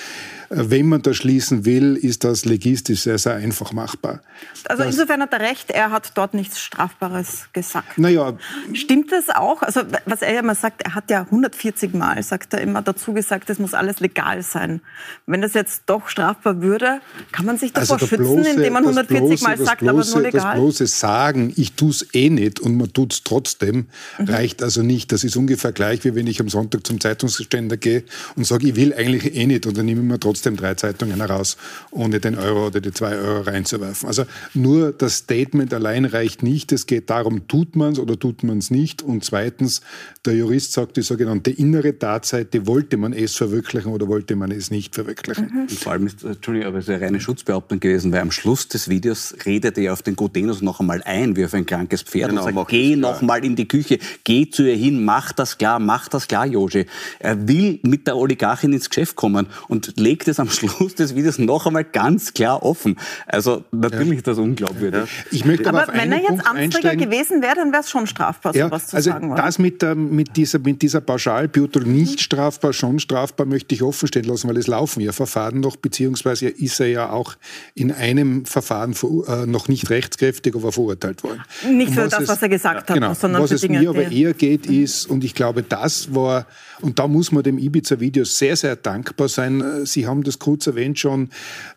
Wenn 0.50 0.88
man 0.88 1.02
das 1.02 1.18
schließen 1.18 1.66
will, 1.66 1.96
ist 1.96 2.24
das 2.24 2.46
legistisch 2.46 3.02
sehr, 3.02 3.18
sehr 3.18 3.36
einfach 3.36 3.74
machbar. 3.74 4.22
Also 4.70 4.84
das, 4.84 4.94
insofern 4.94 5.22
hat 5.22 5.34
er 5.34 5.42
recht, 5.42 5.72
er 5.72 5.92
hat 5.92 6.12
dort 6.16 6.34
nichts 6.34 6.60
Strafbares 6.60 7.50
gesagt. 7.54 7.98
Naja. 7.98 8.38
Stimmt 8.74 9.12
das 9.12 9.30
auch? 9.30 9.62
Also 9.62 9.82
was 10.06 10.22
er 10.22 10.34
ja 10.34 10.40
immer 10.40 10.56
sagt, 10.56 10.84
er 10.84 10.96
hat 10.96 11.10
ja 11.10 11.22
140 11.22 11.94
Mal, 11.94 12.22
sagt 12.24 12.54
er 12.54 12.62
immer, 12.62 12.82
dazu 12.82 13.14
gesagt, 13.14 13.50
es 13.50 13.60
muss 13.60 13.74
alles 13.74 14.00
legal 14.00 14.42
sein. 14.42 14.82
Wenn 15.26 15.42
das 15.42 15.54
jetzt 15.54 15.84
doch 15.88 16.08
strafbar 16.08 16.62
würde, 16.62 17.02
kann 17.32 17.46
man 17.46 17.58
sich 17.58 17.74
davor 17.74 17.96
also 17.96 18.08
schützen, 18.08 18.24
bloße, 18.24 18.50
indem 18.52 18.74
man 18.74 18.84
140 18.84 19.28
bloße, 19.28 19.44
Mal 19.44 19.58
sagt, 19.58 19.82
bloße, 19.82 20.12
aber 20.12 20.22
nur 20.22 20.32
legal? 20.32 20.54
Das 20.54 20.60
bloße 20.62 20.88
Sagen, 20.88 21.54
ich 21.58 21.74
tue 21.74 21.92
es 21.92 22.08
eh 22.14 22.30
nicht 22.30 22.60
und 22.62 22.78
man 22.78 22.92
tut 22.94 23.14
es 23.14 23.24
trotzdem, 23.24 23.88
mhm. 24.18 24.26
reicht 24.26 24.64
also 24.64 24.82
nicht. 24.82 25.12
Das 25.12 25.24
ist 25.24 25.36
ungefähr 25.36 25.74
gleich, 25.74 26.06
wie 26.06 26.16
wenn 26.16 26.28
ich 26.28 26.40
am 26.40 26.50
Sonntag 26.50 26.88
zum 26.88 27.02
Zeitungsständer 27.02 27.78
gehe 27.78 28.04
und 28.36 28.46
sage, 28.46 28.70
ich 28.70 28.76
will 28.76 28.94
eigentlich 28.94 29.36
eh 29.36 29.46
nicht 29.46 29.66
und 29.66 29.78
dann 29.78 29.86
nehme 29.86 30.02
ich 30.02 30.08
mir 30.08 30.20
trotzdem 30.20 30.37
trotzdem 30.38 30.56
drei 30.56 30.76
Zeitungen 30.76 31.18
heraus, 31.18 31.58
ohne 31.90 32.20
den 32.20 32.38
Euro 32.38 32.68
oder 32.68 32.80
die 32.80 32.92
zwei 32.92 33.16
Euro 33.16 33.42
reinzuwerfen. 33.42 34.08
Also 34.08 34.26
nur 34.54 34.92
das 34.92 35.18
Statement 35.18 35.74
allein 35.74 36.06
reicht 36.06 36.44
nicht. 36.44 36.72
Es 36.72 36.86
geht 36.86 37.10
darum, 37.10 37.48
tut 37.48 37.76
man 37.76 37.94
es 37.94 38.00
oder 38.00 38.20
tut 38.20 38.44
man 38.44 38.60
es 38.60 38.70
nicht. 38.70 39.02
Und 39.02 39.24
zweitens, 39.26 39.82
der 40.26 40.36
Jurist 40.36 40.74
sagt, 40.74 40.98
die 40.98 41.02
sogenannte 41.02 41.50
innere 41.50 41.98
Tatseite, 41.98 42.68
wollte 42.68 42.98
man 42.98 43.14
es 43.14 43.36
verwirklichen 43.36 43.92
oder 43.92 44.08
wollte 44.08 44.36
man 44.36 44.52
es 44.52 44.70
nicht 44.70 44.94
verwirklichen. 44.94 45.50
Mhm. 45.52 45.70
vor 45.70 45.94
allem 45.94 46.06
ist, 46.06 46.24
Entschuldigung, 46.24 46.68
aber 46.68 46.78
es 46.78 46.86
ist 46.86 46.94
eine 46.94 47.02
reine 47.02 47.20
Schutzbehauptung 47.20 47.80
gewesen, 47.80 48.12
weil 48.12 48.22
am 48.22 48.32
Schluss 48.32 48.68
des 48.68 48.90
Videos 48.90 49.36
redet 49.46 49.78
er 49.80 49.94
auf 49.94 50.04
den 50.04 50.16
Godenus 50.16 50.62
noch 50.62 50.80
einmal 50.80 51.02
ein, 51.04 51.36
wie 51.36 51.46
auf 51.46 51.54
ein 51.54 51.66
krankes 51.66 52.04
Pferd 52.04 52.30
genau, 52.30 52.46
und 52.46 52.54
sagt, 52.54 52.70
geh 52.70 52.96
noch 52.96 53.22
mal 53.22 53.44
in 53.44 53.56
die 53.56 53.68
Küche, 53.68 53.98
geh 54.24 54.50
zu 54.50 54.64
ihr 54.64 54.76
hin, 54.76 55.04
mach 55.04 55.32
das 55.34 55.58
klar, 55.58 55.80
mach 55.80 56.08
das 56.08 56.28
klar, 56.28 56.46
Joje. 56.46 56.86
Er 57.20 57.48
will 57.48 57.80
mit 57.82 58.06
der 58.06 58.18
Oligarchin 58.18 58.74
ins 58.74 58.90
Geschäft 58.90 59.16
kommen 59.16 59.48
und 59.68 60.00
legt 60.00 60.27
es 60.28 60.40
am 60.40 60.50
Schluss 60.50 60.96
des 60.96 61.16
Videos 61.16 61.38
noch 61.40 61.66
einmal 61.66 61.84
ganz 61.84 62.34
klar 62.34 62.64
offen. 62.64 62.98
Also 63.26 63.64
natürlich 63.72 64.12
ja. 64.12 64.18
ist 64.18 64.28
das 64.28 64.38
unglaubwürdig. 64.38 65.10
Ich 65.32 65.46
möchte 65.46 65.70
aber, 65.70 65.84
aber 65.84 65.94
wenn 65.94 66.12
er 66.12 66.22
jetzt 66.22 66.46
Amtsträger 66.46 66.96
gewesen 66.96 67.42
wäre, 67.42 67.56
dann 67.56 67.72
wäre 67.72 67.82
es 67.82 67.90
schon 67.90 68.08
strafbar, 68.08 68.56
ja, 68.56 68.68
sowas 68.68 68.88
zu 68.88 68.96
also 68.96 69.12
sagen. 69.12 69.32
Oder? 69.32 69.44
Das 69.44 69.60
mit, 69.60 69.82
der, 69.82 69.96
mit 69.96 70.36
dieser, 70.36 70.60
mit 70.60 70.82
dieser 70.82 71.02
Pauschalbeurteilung 71.02 71.92
nicht 71.92 72.22
strafbar, 72.22 72.74
schon 72.74 73.00
strafbar, 73.00 73.46
möchte 73.46 73.76
ich 73.76 73.84
offenstehen 73.84 74.26
lassen, 74.26 74.50
weil 74.50 74.58
es 74.58 74.68
laufen 74.68 75.02
ja 75.02 75.12
Verfahren 75.12 75.60
noch, 75.60 75.76
beziehungsweise 75.76 76.48
ist 76.48 76.80
er 76.80 76.88
ja 76.88 77.10
auch 77.10 77.36
in 77.76 77.92
einem 77.92 78.46
Verfahren 78.46 78.94
äh, 78.94 79.46
noch 79.46 79.68
nicht 79.68 79.90
rechtskräftig, 79.90 80.56
aber 80.56 80.72
verurteilt 80.72 81.24
worden. 81.24 81.42
Nicht 81.70 81.94
für 81.94 82.08
das, 82.08 82.22
es, 82.22 82.28
was 82.28 82.42
er 82.42 82.50
gesagt 82.50 82.90
hat, 82.90 82.94
genau, 82.94 83.14
sondern 83.14 83.42
was 83.42 83.50
für 83.50 83.56
es 83.56 83.62
Dinge, 83.62 83.80
mir 83.80 83.90
aber 83.90 84.12
eher 84.12 84.34
geht, 84.34 84.66
ist, 84.66 85.06
und 85.10 85.24
ich 85.24 85.36
glaube, 85.36 85.64
das 85.64 86.14
war, 86.14 86.46
und 86.82 87.00
da 87.00 87.08
muss 87.08 87.32
man 87.32 87.44
dem 87.44 87.58
Ibiza-Video 87.58 88.24
sehr, 88.24 88.56
sehr 88.56 88.76
dankbar 88.76 89.28
sein. 89.28 89.62
Äh, 89.62 89.86
Sie 89.86 90.08
haben 90.08 90.17
das 90.24 90.40
kurz 90.40 90.68
erwähnt 90.68 91.00
schon, 91.00 91.30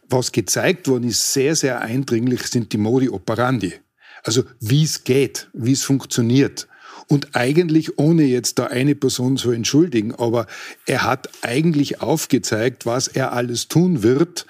was 0.08 0.32
gezeigt 0.32 0.88
worden 0.88 1.08
ist, 1.08 1.32
sehr, 1.32 1.54
sehr 1.56 1.80
eindringlich 1.80 2.46
sind 2.46 2.72
die 2.72 2.78
Modi 2.78 3.08
operandi. 3.08 3.74
Also 4.22 4.44
wie 4.60 4.84
es 4.84 5.04
geht, 5.04 5.48
wie 5.52 5.72
es 5.72 5.82
funktioniert. 5.82 6.68
Und 7.08 7.34
eigentlich, 7.34 7.98
ohne 7.98 8.22
jetzt 8.22 8.58
da 8.58 8.66
eine 8.66 8.94
Person 8.94 9.36
zu 9.36 9.50
entschuldigen, 9.50 10.14
aber 10.14 10.46
er 10.86 11.02
hat 11.02 11.28
eigentlich 11.42 12.00
aufgezeigt, 12.00 12.86
was 12.86 13.08
er 13.08 13.32
alles 13.32 13.66
tun 13.66 14.02
wird, 14.02 14.46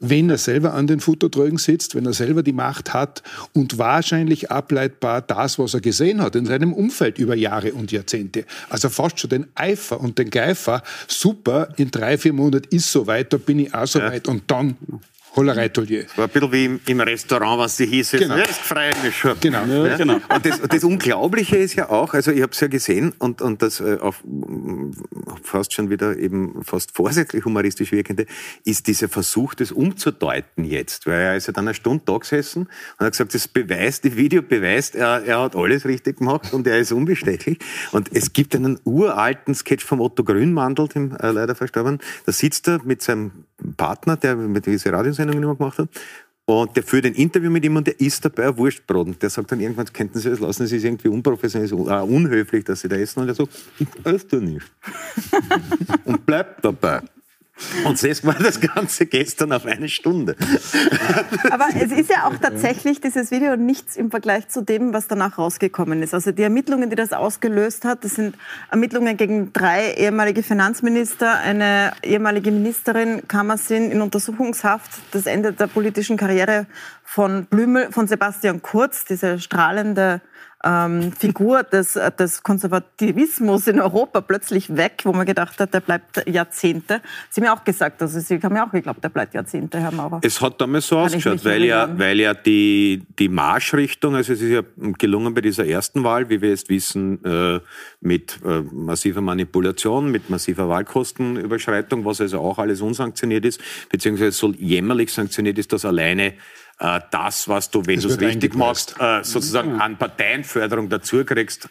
wenn 0.00 0.30
er 0.30 0.38
selber 0.38 0.74
an 0.74 0.86
den 0.86 1.00
Futtertrögen 1.00 1.58
sitzt, 1.58 1.94
wenn 1.94 2.06
er 2.06 2.12
selber 2.12 2.42
die 2.42 2.52
Macht 2.52 2.92
hat 2.92 3.22
und 3.52 3.78
wahrscheinlich 3.78 4.50
ableitbar 4.50 5.22
das, 5.22 5.58
was 5.58 5.74
er 5.74 5.80
gesehen 5.80 6.20
hat 6.20 6.36
in 6.36 6.46
seinem 6.46 6.72
Umfeld 6.72 7.18
über 7.18 7.34
Jahre 7.34 7.72
und 7.72 7.92
Jahrzehnte. 7.92 8.44
Also 8.68 8.88
fast 8.88 9.20
schon 9.20 9.30
den 9.30 9.46
Eifer 9.54 10.00
und 10.00 10.18
den 10.18 10.30
Geifer. 10.30 10.82
Super, 11.08 11.68
in 11.76 11.90
drei, 11.90 12.18
vier 12.18 12.32
Monaten 12.32 12.74
ist 12.74 12.90
so 12.90 13.06
weit, 13.06 13.32
da 13.32 13.36
bin 13.36 13.58
ich 13.58 13.74
auch 13.74 13.86
so 13.86 13.98
ja. 13.98 14.10
weit 14.10 14.28
und 14.28 14.50
dann 14.50 14.76
Hollereitolier. 15.36 16.06
War 16.16 16.26
ein 16.26 16.30
bisschen 16.30 16.52
wie 16.52 16.64
im, 16.64 16.80
im 16.86 17.00
Restaurant, 17.00 17.58
was 17.58 17.76
sie 17.76 17.86
hieß. 17.86 18.12
Genau. 18.12 18.36
Ja, 18.36 18.44
das 18.44 18.58
freut 18.58 19.02
mich 19.02 19.16
schon. 19.16 19.34
Genau. 19.40 19.64
Ja, 19.64 19.96
genau. 19.96 20.20
Und 20.28 20.46
das, 20.46 20.60
das, 20.60 20.84
Unglaubliche 20.84 21.56
ist 21.56 21.74
ja 21.74 21.90
auch, 21.90 22.14
also 22.14 22.30
ich 22.30 22.42
habe 22.42 22.52
es 22.52 22.60
ja 22.60 22.68
gesehen 22.68 23.12
und, 23.18 23.42
und 23.42 23.62
das 23.62 23.80
äh, 23.80 23.98
auf 24.00 24.22
fast 25.42 25.72
schon 25.72 25.90
wieder 25.90 26.16
eben 26.16 26.62
fast 26.62 26.94
vorsätzlich 26.94 27.44
humoristisch 27.44 27.92
wirkende, 27.92 28.26
ist 28.64 28.86
dieser 28.86 29.08
Versuch, 29.08 29.54
das 29.54 29.72
umzudeuten 29.72 30.64
jetzt. 30.64 31.06
Weil 31.06 31.20
er 31.20 31.36
ist 31.36 31.46
ja 31.46 31.52
dann 31.52 31.66
eine 31.66 31.74
Stunde 31.74 32.04
da 32.06 32.16
gesessen 32.16 32.68
und 32.98 33.06
hat 33.06 33.12
gesagt, 33.12 33.34
das 33.34 33.48
beweist, 33.48 34.04
das 34.04 34.16
Video 34.16 34.42
beweist, 34.42 34.94
er, 34.94 35.24
er 35.24 35.40
hat 35.40 35.56
alles 35.56 35.84
richtig 35.84 36.18
gemacht 36.18 36.52
und 36.52 36.66
er 36.66 36.78
ist 36.78 36.92
unbestechlich. 36.92 37.58
Und 37.92 38.14
es 38.14 38.32
gibt 38.32 38.54
einen 38.54 38.78
uralten 38.84 39.54
Sketch 39.54 39.84
vom 39.84 40.00
Otto 40.00 40.24
Grünmandl, 40.24 40.88
dem 40.88 41.16
äh, 41.16 41.30
leider 41.30 41.54
verstorben, 41.54 41.98
da 42.26 42.32
sitzt 42.32 42.68
er 42.68 42.80
mit 42.84 43.02
seinem 43.02 43.44
Partner, 43.76 44.16
der 44.16 44.36
mit 44.36 44.66
dieser 44.66 44.92
Radiosendung 44.92 45.42
immer 45.42 45.54
gemacht 45.54 45.78
hat. 45.78 45.88
Und 46.46 46.76
der 46.76 46.82
führt 46.82 47.06
ein 47.06 47.14
Interview 47.14 47.50
mit 47.50 47.64
ihm 47.64 47.76
und 47.76 47.86
der 47.86 47.98
isst 47.98 48.24
dabei 48.24 48.48
ein 48.48 48.56
Wurstbrot. 48.58 49.06
Und 49.06 49.22
der 49.22 49.30
sagt 49.30 49.50
dann 49.50 49.60
irgendwann, 49.60 49.90
könnten 49.92 50.18
Sie 50.18 50.28
das 50.28 50.40
lassen, 50.40 50.64
es 50.64 50.72
ist 50.72 50.84
irgendwie 50.84 51.08
unprofessionell, 51.08 51.70
äh, 51.70 52.02
unhöflich, 52.02 52.64
dass 52.64 52.80
Sie 52.80 52.88
da 52.88 52.96
essen. 52.96 53.20
Und 53.20 53.28
er 53.28 53.34
sagt, 53.34 53.50
ich 53.78 53.88
esse 54.04 54.36
nicht. 54.36 54.70
und 56.04 56.26
bleibt 56.26 56.62
dabei. 56.62 57.00
Und 57.84 58.02
das 58.02 58.24
war 58.24 58.34
das 58.34 58.60
Ganze 58.60 59.06
gestern 59.06 59.52
auf 59.52 59.64
eine 59.64 59.88
Stunde. 59.88 60.34
Aber 61.50 61.68
es 61.80 61.92
ist 61.92 62.10
ja 62.10 62.26
auch 62.26 62.36
tatsächlich 62.36 63.00
dieses 63.00 63.30
Video 63.30 63.56
nichts 63.56 63.96
im 63.96 64.10
Vergleich 64.10 64.48
zu 64.48 64.62
dem, 64.62 64.92
was 64.92 65.06
danach 65.06 65.38
rausgekommen 65.38 66.02
ist. 66.02 66.14
Also 66.14 66.32
die 66.32 66.42
Ermittlungen, 66.42 66.90
die 66.90 66.96
das 66.96 67.12
ausgelöst 67.12 67.84
hat, 67.84 68.04
das 68.04 68.16
sind 68.16 68.36
Ermittlungen 68.70 69.16
gegen 69.16 69.52
drei 69.52 69.92
ehemalige 69.92 70.42
Finanzminister, 70.42 71.38
eine 71.38 71.92
ehemalige 72.02 72.50
Ministerin 72.50 73.28
Kammersin 73.28 73.92
in 73.92 74.02
Untersuchungshaft, 74.02 74.90
das 75.12 75.26
Ende 75.26 75.52
der 75.52 75.68
politischen 75.68 76.16
Karriere 76.16 76.66
von 77.14 77.44
Blümel, 77.44 77.92
von 77.92 78.08
Sebastian 78.08 78.60
Kurz, 78.60 79.04
diese 79.04 79.38
strahlende 79.38 80.20
ähm, 80.64 81.12
Figur 81.12 81.62
des, 81.62 81.96
des 82.18 82.42
Konservativismus 82.42 83.68
in 83.68 83.78
Europa 83.80 84.20
plötzlich 84.20 84.76
weg, 84.76 85.02
wo 85.04 85.12
man 85.12 85.24
gedacht 85.24 85.60
hat, 85.60 85.72
der 85.72 85.78
bleibt 85.78 86.26
Jahrzehnte. 86.26 87.00
Sie 87.30 87.40
haben 87.40 87.46
ja 87.46 87.56
auch 87.56 87.62
gesagt, 87.62 88.02
also 88.02 88.18
Sie 88.18 88.40
haben 88.42 88.56
ja 88.56 88.66
auch 88.66 88.72
geglaubt, 88.72 89.04
der 89.04 89.10
bleibt 89.10 89.32
Jahrzehnte, 89.32 89.78
Herr 89.78 89.92
Maurer. 89.92 90.22
Es 90.24 90.40
hat 90.40 90.60
damals 90.60 90.88
so 90.88 90.98
ausgeschaut, 90.98 91.44
weil 91.44 91.62
ja, 91.62 91.88
weil 91.96 92.18
ja 92.18 92.34
die, 92.34 93.06
die 93.16 93.28
Marschrichtung, 93.28 94.16
also 94.16 94.32
es 94.32 94.40
ist 94.40 94.50
ja 94.50 94.62
gelungen 94.98 95.34
bei 95.34 95.40
dieser 95.40 95.66
ersten 95.66 96.02
Wahl, 96.02 96.28
wie 96.30 96.40
wir 96.40 96.48
jetzt 96.48 96.68
wissen, 96.68 97.24
äh, 97.24 97.60
mit 98.00 98.40
äh, 98.44 98.62
massiver 98.72 99.20
Manipulation, 99.20 100.10
mit 100.10 100.30
massiver 100.30 100.68
Wahlkostenüberschreitung, 100.68 102.04
was 102.04 102.20
also 102.20 102.40
auch 102.40 102.58
alles 102.58 102.80
unsanktioniert 102.80 103.44
ist, 103.44 103.60
beziehungsweise 103.88 104.32
so 104.32 104.52
jämmerlich 104.52 105.12
sanktioniert 105.12 105.58
ist, 105.58 105.72
dass 105.72 105.84
alleine 105.84 106.34
äh, 106.80 107.00
das, 107.10 107.48
was 107.48 107.70
du, 107.70 107.84
wenn 107.86 108.00
du 108.00 108.08
es 108.08 108.20
richtig 108.20 108.54
machst, 108.54 108.96
äh, 108.98 109.22
sozusagen 109.22 109.80
an 109.80 109.96
Parteienförderung 109.96 110.88
dazu 110.88 111.24
kriegst, 111.24 111.68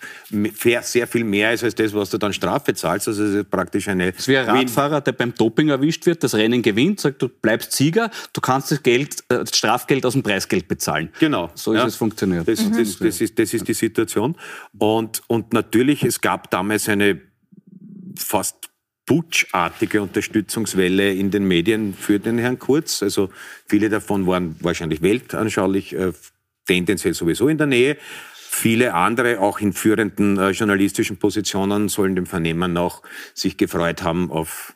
sehr 0.82 1.08
viel 1.08 1.24
mehr 1.24 1.54
ist 1.54 1.64
als 1.64 1.76
das, 1.76 1.94
was 1.94 2.10
du 2.10 2.18
dann 2.18 2.34
Strafe 2.34 2.74
zahlst. 2.74 3.08
Also 3.08 3.24
es 3.24 3.36
ist 3.36 3.50
praktisch 3.50 3.88
eine 3.90 4.14
Es 4.16 4.28
wäre 4.28 4.50
ein 4.50 4.60
Radfahrer, 4.60 5.02
der 5.02 5.12
beim 5.12 5.34
Doping 5.34 5.70
erwischt 5.70 6.06
wird, 6.06 6.24
das 6.24 6.36
Rennen 6.36 6.62
gewinnt, 6.62 7.00
sagt, 7.02 7.22
du 7.22 7.28
bleibst 7.30 7.74
Sieger, 7.74 8.10
du 8.32 8.42
kannst 8.42 8.72
das 8.72 8.82
Geld, 8.82 9.20
äh, 9.30 9.40
das 9.40 9.58
Strafgeld 9.58 10.06
aus 10.06 10.14
dem 10.14 10.24
Preisgeld 10.24 10.68
bezahlen. 10.68 11.10
Genau. 11.20 11.52
So 11.54 11.74
ist 11.74 11.80
Ja. 11.80 11.86
es 11.88 11.96
funktioniert. 11.96 12.48
Das, 12.48 12.60
das, 12.70 12.98
das, 13.00 13.22
ist, 13.22 13.38
das 13.38 13.54
ist 13.54 13.68
die 13.68 13.74
Situation. 13.74 14.36
Und, 14.78 15.22
und 15.28 15.54
natürlich, 15.54 16.04
es 16.04 16.22
gab 16.22 16.50
damals 16.50 16.88
eine 16.88 17.20
fast 18.18 18.70
putschartige 19.06 20.02
Unterstützungswelle 20.02 21.14
in 21.14 21.32
den 21.32 21.46
Medien 21.46 21.94
für 21.94 22.20
den 22.20 22.38
Herrn 22.38 22.60
Kurz. 22.60 23.04
Also 23.04 23.30
viele 23.68 23.90
davon 23.90 24.28
waren 24.28 24.56
wahrscheinlich 24.62 25.02
weltanschaulich, 25.02 25.94
äh, 25.94 26.14
tendenziell 26.66 27.14
sowieso 27.14 27.48
in 27.50 27.58
der 27.58 27.68
Nähe. 27.68 27.98
Viele 28.34 28.94
andere, 28.94 29.40
auch 29.40 29.60
in 29.60 29.74
führenden 29.74 30.38
äh, 30.38 30.52
journalistischen 30.52 31.18
Positionen, 31.18 31.90
sollen 31.90 32.16
dem 32.16 32.26
Vernehmen 32.26 32.72
nach 32.72 33.02
sich 33.34 33.58
gefreut 33.58 34.04
haben 34.04 34.32
auf 34.32 34.76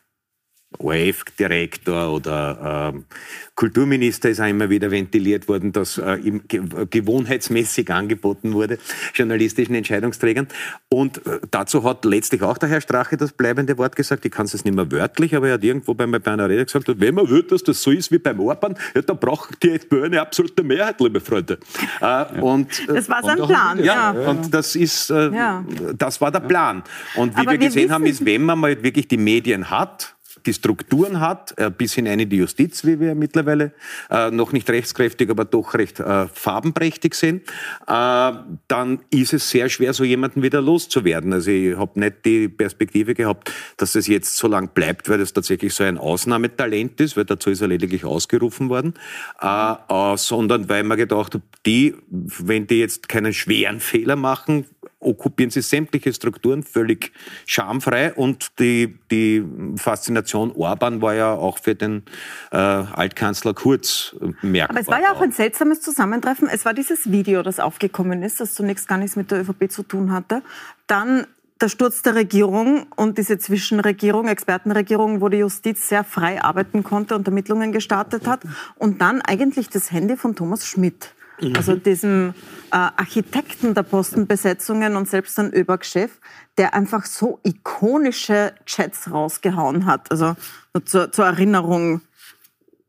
ORF-Direktor 0.80 2.14
oder 2.14 2.92
ähm, 2.94 3.06
Kulturminister 3.56 4.30
ist 4.30 4.40
auch 4.42 4.48
immer 4.48 4.70
wieder 4.70 4.92
ventiliert 4.92 5.48
worden, 5.48 5.72
dass 5.72 5.98
äh, 5.98 6.16
ihm 6.18 6.42
gewohnheitsmäßig 6.90 7.90
angeboten 7.92 8.54
wurde, 8.54 8.78
journalistischen 9.16 9.74
Entscheidungsträgern. 9.76 10.48
Und 10.90 11.26
äh, 11.26 11.40
dazu 11.52 11.84
hat 11.84 12.06
letztlich 12.06 12.42
auch 12.44 12.58
der 12.58 12.70
Herr 12.70 12.82
Strache 12.82 13.18
das 13.18 13.32
bleibende 13.32 13.78
Wort 13.78 13.96
gesagt. 13.96 14.26
Ich 14.26 14.32
kann 14.32 14.46
es 14.46 14.54
jetzt 14.54 14.66
nicht 14.66 14.76
mehr 14.76 14.92
wörtlich, 14.92 15.36
aber 15.36 15.48
er 15.48 15.54
hat 15.56 15.64
irgendwo 15.64 15.94
bei, 15.94 16.06
bei 16.06 16.32
einer 16.32 16.50
Rede 16.50 16.66
gesagt, 16.66 16.88
wenn 17.00 17.16
man 17.16 17.30
will, 17.30 17.44
dass 17.44 17.64
das 17.64 17.82
so 17.82 17.92
ist 17.92 18.12
wie 18.12 18.20
beim 18.20 18.40
Orban, 18.40 18.76
ja, 18.94 19.02
dann 19.02 19.18
braucht 19.20 19.64
die 19.64 19.72
FPÖ 19.72 20.06
eine 20.06 20.22
absolute 20.22 20.64
Mehrheit, 20.64 21.00
liebe 21.00 21.20
Freunde. 21.22 21.58
Äh, 22.02 22.40
und, 22.42 22.68
äh, 22.90 22.94
Das 22.94 23.10
war 23.10 23.24
sein 23.24 23.38
Plan, 23.38 23.84
ja, 23.84 24.14
ja. 24.14 24.30
und 24.30 24.54
das 24.54 24.76
ist, 24.76 25.10
äh, 25.10 25.32
Ja. 25.32 25.66
das 25.98 26.22
war 26.22 26.32
der 26.32 26.42
Plan. 26.42 26.84
Und 27.16 27.36
wie 27.36 27.42
Aber 27.42 27.52
wir 27.54 27.60
wir 27.62 27.68
gesehen 27.68 27.92
haben, 27.92 28.04
wissen- 28.04 28.24
ist, 28.24 28.26
wenn 28.26 28.44
man 28.44 28.60
mal 28.60 28.84
wirklich 28.84 29.08
die 29.08 29.18
Medien 29.18 29.70
hat, 29.70 30.14
die 30.48 30.54
Strukturen 30.54 31.20
hat, 31.20 31.54
äh, 31.58 31.70
bis 31.70 31.94
hinein 31.94 32.20
in 32.20 32.30
die 32.30 32.38
Justiz, 32.38 32.86
wie 32.86 33.00
wir 33.00 33.14
mittlerweile 33.14 33.74
äh, 34.10 34.32
noch 34.32 34.54
nicht 34.54 34.70
rechtskräftig, 34.70 35.30
aber 35.30 35.46
doch 35.46 35.74
recht 35.74 36.00
äh, 36.00 36.28
farbenprächtig 36.28 37.14
sind, 37.14 37.44
dann 37.86 39.00
ist 39.10 39.34
es 39.34 39.50
sehr 39.50 39.70
schwer, 39.70 39.94
so 39.94 40.04
jemanden 40.04 40.42
wieder 40.42 40.62
loszuwerden. 40.62 41.34
Also 41.34 41.52
ich 41.52 41.76
habe 41.76 42.00
nicht 42.00 42.26
die 42.26 42.48
Perspektive 42.48 43.14
gehabt, 43.14 43.52
dass 43.78 43.96
es 43.96 44.08
jetzt 44.08 44.38
so 44.38 44.48
lang 44.48 44.70
bleibt, 44.74 45.10
weil 45.10 45.18
das 45.18 45.34
tatsächlich 45.34 45.74
so 45.74 45.84
ein 45.84 45.98
Ausnahmetalent 45.98 47.00
ist, 47.02 47.18
weil 47.18 47.26
dazu 47.26 47.50
ist 47.50 47.62
er 47.62 47.68
lediglich 47.68 48.06
ausgerufen 48.06 48.70
worden, 48.70 48.94
sondern 50.16 50.70
weil 50.70 50.84
man 50.84 50.98
gedacht 50.98 51.36
hat, 51.36 51.42
die, 51.66 51.96
wenn 52.08 52.68
die 52.68 52.80
jetzt 52.80 53.10
keinen 53.10 53.34
schweren 53.34 53.80
Fehler 53.80 54.16
machen, 54.16 54.66
okkupieren 55.00 55.52
sie 55.52 55.62
sämtliche 55.62 56.14
Strukturen 56.14 56.64
völlig 56.64 57.12
schamfrei 57.46 58.14
und 58.14 58.60
die, 58.60 58.98
die 59.12 59.44
Faszination 59.76 60.52
Orban 60.52 61.02
war 61.02 61.14
ja 61.14 61.34
auch 61.34 61.60
für 61.60 61.76
den 61.76 62.04
äh, 62.52 62.58
Altkanzler 62.58 63.54
Kurz 63.54 64.16
merkbar. 64.42 64.78
Aber 64.78 64.82
es 64.82 64.88
war 64.88 65.02
ja 65.02 65.14
auch 65.14 65.22
ein 65.22 65.32
seltsames 65.32 65.82
Zusammentreffen. 65.82 66.48
Es 66.50 66.66
war 66.66 66.74
dieses 66.74 67.12
Video, 67.12 67.44
das 67.44 67.60
aufgekommen 67.60 68.24
ist, 68.24 68.40
das 68.40 68.56
zunächst 68.56 68.88
gar 68.88 68.98
nichts 68.98 69.16
mit 69.16 69.32
der 69.32 69.42
ÖVP 69.42 69.72
zu 69.72 69.84
tun 69.84 70.12
hatte. 70.12 70.42
Dann 70.88 71.28
der 71.62 71.70
Sturz 71.70 72.02
der 72.02 72.16
Regierung 72.16 72.88
und 72.96 73.18
diese 73.18 73.38
Zwischenregierung, 73.38 74.28
Expertenregierung, 74.28 75.22
wo 75.22 75.30
die 75.30 75.38
Justiz 75.38 75.90
sehr 75.90 76.04
frei 76.04 76.42
arbeiten 76.42 76.84
konnte 76.84 77.16
und 77.16 77.28
Ermittlungen 77.28 77.72
gestartet 77.72 78.28
hat. 78.28 78.42
Und 78.76 79.02
dann 79.02 79.22
eigentlich 79.22 79.70
das 79.70 79.92
Handy 79.92 80.18
von 80.18 80.36
Thomas 80.36 80.68
Schmidt. 80.68 81.14
Also 81.56 81.76
diesem 81.76 82.34
äh, 82.72 82.76
Architekten 82.76 83.74
der 83.74 83.84
Postenbesetzungen 83.84 84.96
und 84.96 85.08
selbst 85.08 85.38
ein 85.40 85.54
ÖBAG-Chef, 85.54 86.12
der 86.58 86.74
einfach 86.74 87.06
so 87.06 87.40
ikonische 87.44 88.54
Chats 88.66 89.12
rausgehauen 89.12 89.86
hat. 89.86 90.10
Also 90.12 90.36
zur, 90.86 91.12
zur 91.12 91.26
Erinnerung, 91.26 92.02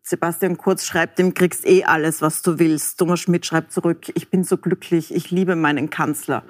Sebastian 0.02 0.56
Kurz 0.56 0.86
schreibt, 0.86 1.18
dem 1.18 1.34
kriegst 1.34 1.66
eh 1.66 1.84
alles, 1.84 2.22
was 2.22 2.40
du 2.40 2.58
willst. 2.58 2.98
Thomas 2.98 3.20
Schmidt 3.20 3.44
schreibt 3.44 3.72
zurück, 3.72 4.06
ich 4.14 4.30
bin 4.30 4.42
so 4.42 4.56
glücklich, 4.56 5.14
ich 5.14 5.30
liebe 5.30 5.54
meinen 5.54 5.90
Kanzler. 5.90 6.42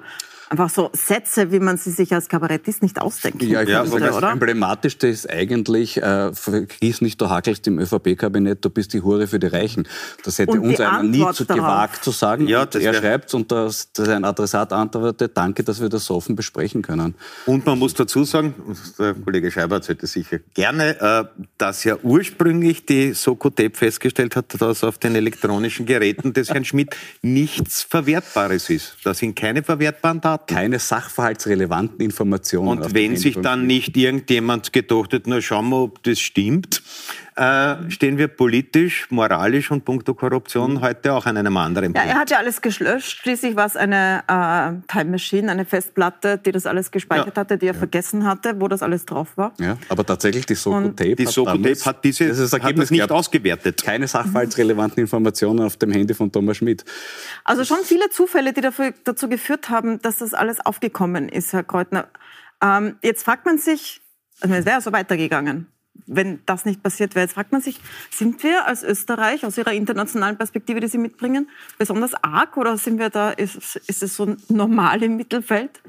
Einfach 0.49 0.69
so 0.71 0.89
Sätze, 0.93 1.51
wie 1.51 1.59
man 1.59 1.77
sie 1.77 1.91
sich 1.91 2.11
als 2.11 2.27
Kabarettist 2.27 2.81
nicht 2.81 2.99
ausdenken 2.99 3.47
Ja, 3.47 3.61
ich 3.61 3.69
wobei- 3.91 3.99
das 3.99 4.17
Emblematischste 4.23 5.07
ist 5.07 5.29
eigentlich, 5.29 6.01
äh, 6.01 6.33
vergiss 6.33 7.01
nicht, 7.01 7.21
du 7.21 7.29
hakelst 7.29 7.67
im 7.67 7.77
ÖVP-Kabinett, 7.77 8.65
du 8.65 8.71
bist 8.71 8.93
die 8.93 9.01
Hure 9.03 9.27
für 9.27 9.37
die 9.37 9.45
Reichen. 9.45 9.87
Das 10.23 10.39
hätte 10.39 10.59
uns 10.59 10.79
einer 10.79 11.03
nie 11.03 11.23
zu 11.33 11.45
darauf. 11.45 11.61
gewagt 11.63 12.03
zu 12.03 12.09
sagen. 12.09 12.47
Ja, 12.47 12.63
und 12.63 12.73
das 12.73 12.81
er 12.81 12.95
schreibt 12.95 13.31
und 13.35 13.51
das, 13.51 13.91
das 13.93 14.09
ein 14.09 14.25
Adressat 14.25 14.73
antwortet, 14.73 15.37
danke, 15.37 15.63
dass 15.63 15.81
wir 15.81 15.89
das 15.89 16.05
so 16.05 16.15
offen 16.15 16.35
besprechen 16.35 16.81
können. 16.81 17.13
Und 17.45 17.67
man 17.67 17.77
muss 17.77 17.93
dazu 17.93 18.23
sagen, 18.23 18.55
der 18.97 19.13
Kollege 19.13 19.51
Scheiber 19.51 19.75
erzählt 19.75 20.01
das 20.01 20.13
sicher 20.13 20.39
gerne, 20.55 20.99
äh, 20.99 21.43
dass 21.59 21.83
ja 21.83 21.95
ursprünglich 22.01 22.87
die 22.87 23.13
Soko 23.13 23.51
Tape 23.51 23.75
festgestellt 23.75 24.35
hat, 24.35 24.59
dass 24.59 24.83
auf 24.83 24.97
den 24.97 25.13
elektronischen 25.15 25.85
Geräten 25.85 26.33
des 26.33 26.49
Herrn 26.49 26.65
Schmidt 26.65 26.95
nichts 27.21 27.83
Verwertbares 27.83 28.71
ist. 28.71 28.97
Da 29.03 29.13
sind 29.13 29.35
keine 29.35 29.61
verwertbaren 29.61 30.19
Daten. 30.21 30.38
Keine 30.47 30.79
sachverhaltsrelevanten 30.79 31.99
Informationen. 31.99 32.67
Und 32.67 32.93
wenn 32.93 33.15
sich 33.17 33.35
dann 33.39 33.67
nicht 33.67 33.95
irgendjemand 33.95 34.73
gedacht 34.73 35.13
hat, 35.13 35.23
na 35.25 35.41
schauen 35.41 35.69
wir, 35.69 35.83
ob 35.83 36.03
das 36.03 36.19
stimmt, 36.19 36.81
äh, 37.39 37.89
stehen 37.89 38.17
wir 38.17 38.27
politisch, 38.27 39.07
moralisch 39.11 39.71
und 39.71 39.85
puncto 39.85 40.13
Korruption 40.13 40.81
heute 40.81 41.13
auch 41.13 41.25
an 41.25 41.37
einem 41.37 41.55
anderen 41.55 41.93
Ja, 41.93 42.01
Punkt. 42.01 42.13
er 42.13 42.19
hat 42.19 42.29
ja 42.31 42.37
alles 42.37 42.61
gelöscht. 42.61 43.19
Schließlich 43.21 43.55
war 43.55 43.65
es 43.65 43.77
eine 43.77 44.23
äh, 44.27 44.91
Time 44.91 45.11
Machine, 45.11 45.49
eine 45.51 45.63
Festplatte, 45.63 46.37
die 46.37 46.51
das 46.51 46.65
alles 46.65 46.91
gespeichert 46.91 47.35
Ja. 47.37 47.41
hatte, 47.41 47.57
die 47.57 47.67
er 47.67 47.73
vergessen 47.73 48.25
hatte, 48.25 48.59
wo 48.59 48.67
das 48.67 48.83
alles 48.83 49.05
drauf 49.05 49.37
war. 49.37 49.53
Ja, 49.59 49.77
aber 49.87 50.05
tatsächlich 50.05 50.45
die 50.45 50.55
Soko 50.55 50.77
Und 50.77 50.97
Tape 50.97 51.15
Die 51.15 51.25
hat 51.25 51.33
Soko 51.33 51.51
damals 51.51 51.85
hat, 51.85 52.03
diese, 52.03 52.25
dieses 52.25 52.51
hat 52.51 52.59
Ergebnis 52.61 52.85
das 52.87 52.91
nicht 52.91 52.99
gehabt. 52.99 53.13
ausgewertet. 53.13 53.81
Keine 53.83 54.07
sachverhaltsrelevanten 54.07 54.99
Informationen 55.01 55.61
auf 55.61 55.77
dem 55.77 55.91
Handy 55.91 56.13
von 56.13 56.31
Thomas 56.31 56.57
Schmidt. 56.57 56.83
Also 57.45 57.63
schon 57.63 57.79
viele 57.83 58.09
Zufälle, 58.09 58.51
die 58.51 58.61
dafür, 58.61 58.93
dazu 59.05 59.29
geführt 59.29 59.69
haben, 59.69 60.01
dass 60.01 60.17
das 60.17 60.33
alles 60.33 60.59
aufgekommen 60.65 61.29
ist, 61.29 61.53
Herr 61.53 61.63
Kreutner. 61.63 62.07
Ähm, 62.61 62.97
jetzt 63.01 63.23
fragt 63.23 63.45
man 63.45 63.57
sich, 63.57 64.01
also 64.41 64.55
es 64.55 64.65
wäre 64.65 64.75
ja 64.75 64.81
so 64.81 64.91
weitergegangen, 64.91 65.67
wenn 66.09 66.39
das 66.45 66.65
nicht 66.65 66.81
passiert 66.83 67.15
wäre. 67.15 67.25
Jetzt 67.25 67.35
fragt 67.35 67.51
man 67.51 67.61
sich, 67.61 67.79
sind 68.09 68.43
wir 68.43 68.65
als 68.65 68.83
Österreich 68.83 69.45
aus 69.45 69.57
Ihrer 69.57 69.73
internationalen 69.73 70.37
Perspektive, 70.37 70.79
die 70.79 70.87
Sie 70.87 70.97
mitbringen, 70.97 71.49
besonders 71.77 72.15
arg 72.15 72.57
oder 72.57 72.77
sind 72.77 72.99
wir 72.99 73.09
da, 73.09 73.29
ist, 73.29 73.75
ist 73.75 74.03
es 74.03 74.15
so 74.15 74.35
normal 74.49 75.03
im 75.03 75.15
Mittelfeld? 75.15 75.81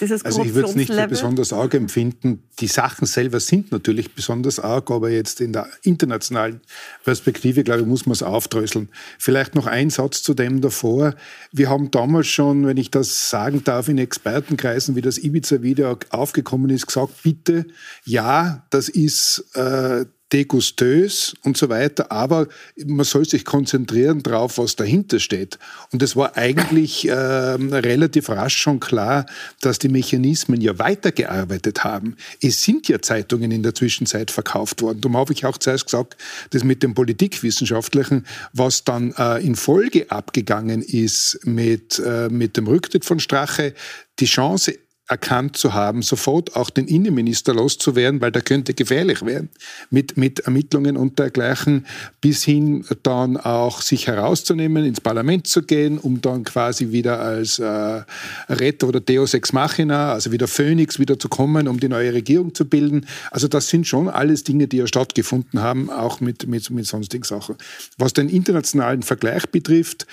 Dieses 0.00 0.24
Also 0.24 0.42
ich 0.44 0.54
würde 0.54 0.68
es 0.68 0.76
nicht 0.76 0.92
besonders 1.08 1.52
arg 1.52 1.74
empfinden. 1.74 2.42
Die 2.60 2.66
Sachen 2.66 3.06
selber 3.06 3.40
sind 3.40 3.72
natürlich 3.72 4.14
besonders 4.14 4.60
arg, 4.60 4.90
aber 4.90 5.10
jetzt 5.10 5.40
in 5.40 5.52
der 5.52 5.68
internationalen 5.82 6.60
Perspektive, 7.04 7.64
glaube 7.64 7.80
ich, 7.80 7.86
muss 7.86 8.06
man 8.06 8.12
es 8.12 8.22
aufdröseln. 8.22 8.88
Vielleicht 9.18 9.54
noch 9.54 9.66
ein 9.66 9.90
Satz 9.90 10.22
zu 10.22 10.34
dem 10.34 10.60
davor. 10.60 11.14
Wir 11.52 11.68
haben 11.68 11.90
damals 11.90 12.28
schon, 12.28 12.66
wenn 12.66 12.76
ich 12.76 12.90
das 12.90 13.30
sagen 13.30 13.64
darf, 13.64 13.88
in 13.88 13.98
Expertenkreisen, 13.98 14.94
wie 14.94 15.02
das 15.02 15.18
Ibiza-Video 15.18 15.98
aufgekommen 16.10 16.70
ist, 16.70 16.86
gesagt, 16.86 17.22
bitte, 17.22 17.66
ja, 18.04 18.66
das 18.70 18.88
ist 18.88 19.44
äh, 19.54 20.04
degustös 20.32 21.34
und 21.42 21.56
so 21.56 21.68
weiter, 21.68 22.12
aber 22.12 22.48
man 22.84 23.04
soll 23.04 23.26
sich 23.26 23.44
konzentrieren 23.44 24.22
darauf, 24.22 24.58
was 24.58 24.76
dahinter 24.76 25.20
steht. 25.20 25.58
Und 25.90 26.02
es 26.02 26.16
war 26.16 26.36
eigentlich 26.36 27.08
ähm, 27.10 27.72
relativ 27.72 28.28
rasch 28.28 28.56
schon 28.56 28.78
klar, 28.78 29.26
dass 29.60 29.78
die 29.78 29.88
Mechanismen 29.88 30.60
ja 30.60 30.78
weitergearbeitet 30.78 31.84
haben. 31.84 32.16
Es 32.42 32.62
sind 32.62 32.88
ja 32.88 33.00
Zeitungen 33.00 33.50
in 33.50 33.62
der 33.62 33.74
Zwischenzeit 33.74 34.30
verkauft 34.30 34.82
worden. 34.82 35.00
Darum 35.00 35.16
habe 35.16 35.32
ich 35.32 35.46
auch 35.46 35.56
zuerst 35.56 35.86
gesagt, 35.86 36.16
das 36.50 36.62
mit 36.62 36.82
dem 36.82 36.94
Politikwissenschaftlichen, 36.94 38.26
was 38.52 38.84
dann 38.84 39.12
äh, 39.16 39.44
in 39.44 39.56
Folge 39.56 40.10
abgegangen 40.10 40.82
ist 40.82 41.40
mit, 41.44 41.98
äh, 42.04 42.28
mit 42.28 42.56
dem 42.56 42.66
Rücktritt 42.66 43.04
von 43.04 43.18
Strache, 43.18 43.72
die 44.18 44.26
Chance 44.26 44.78
erkannt 45.08 45.56
zu 45.56 45.72
haben, 45.72 46.02
sofort 46.02 46.54
auch 46.54 46.68
den 46.70 46.86
Innenminister 46.86 47.54
loszuwerden, 47.54 48.20
weil 48.20 48.30
der 48.30 48.42
könnte 48.42 48.74
gefährlich 48.74 49.24
werden, 49.24 49.48
mit, 49.90 50.16
mit 50.18 50.40
Ermittlungen 50.40 50.96
und 50.96 51.18
dergleichen, 51.18 51.86
bis 52.20 52.44
hin 52.44 52.84
dann 53.02 53.38
auch 53.38 53.80
sich 53.80 54.06
herauszunehmen, 54.06 54.84
ins 54.84 55.00
Parlament 55.00 55.46
zu 55.46 55.62
gehen, 55.62 55.98
um 55.98 56.20
dann 56.20 56.44
quasi 56.44 56.92
wieder 56.92 57.20
als 57.20 57.58
äh, 57.58 58.02
Retter 58.48 58.88
oder 58.88 59.00
Deus 59.00 59.32
Ex 59.32 59.52
Machina, 59.52 60.12
also 60.12 60.30
wieder 60.30 60.46
Phönix, 60.46 60.98
wieder 60.98 61.18
zu 61.18 61.28
kommen, 61.28 61.68
um 61.68 61.80
die 61.80 61.88
neue 61.88 62.12
Regierung 62.12 62.54
zu 62.54 62.66
bilden. 62.66 63.06
Also 63.30 63.48
das 63.48 63.68
sind 63.68 63.86
schon 63.86 64.08
alles 64.08 64.44
Dinge, 64.44 64.68
die 64.68 64.76
ja 64.76 64.86
stattgefunden 64.86 65.62
haben, 65.62 65.88
auch 65.90 66.20
mit, 66.20 66.46
mit, 66.46 66.68
mit 66.70 66.86
sonstigen 66.86 67.24
Sachen. 67.24 67.56
Was 67.96 68.12
den 68.12 68.28
internationalen 68.28 69.02
Vergleich 69.02 69.46
betrifft, 69.46 70.06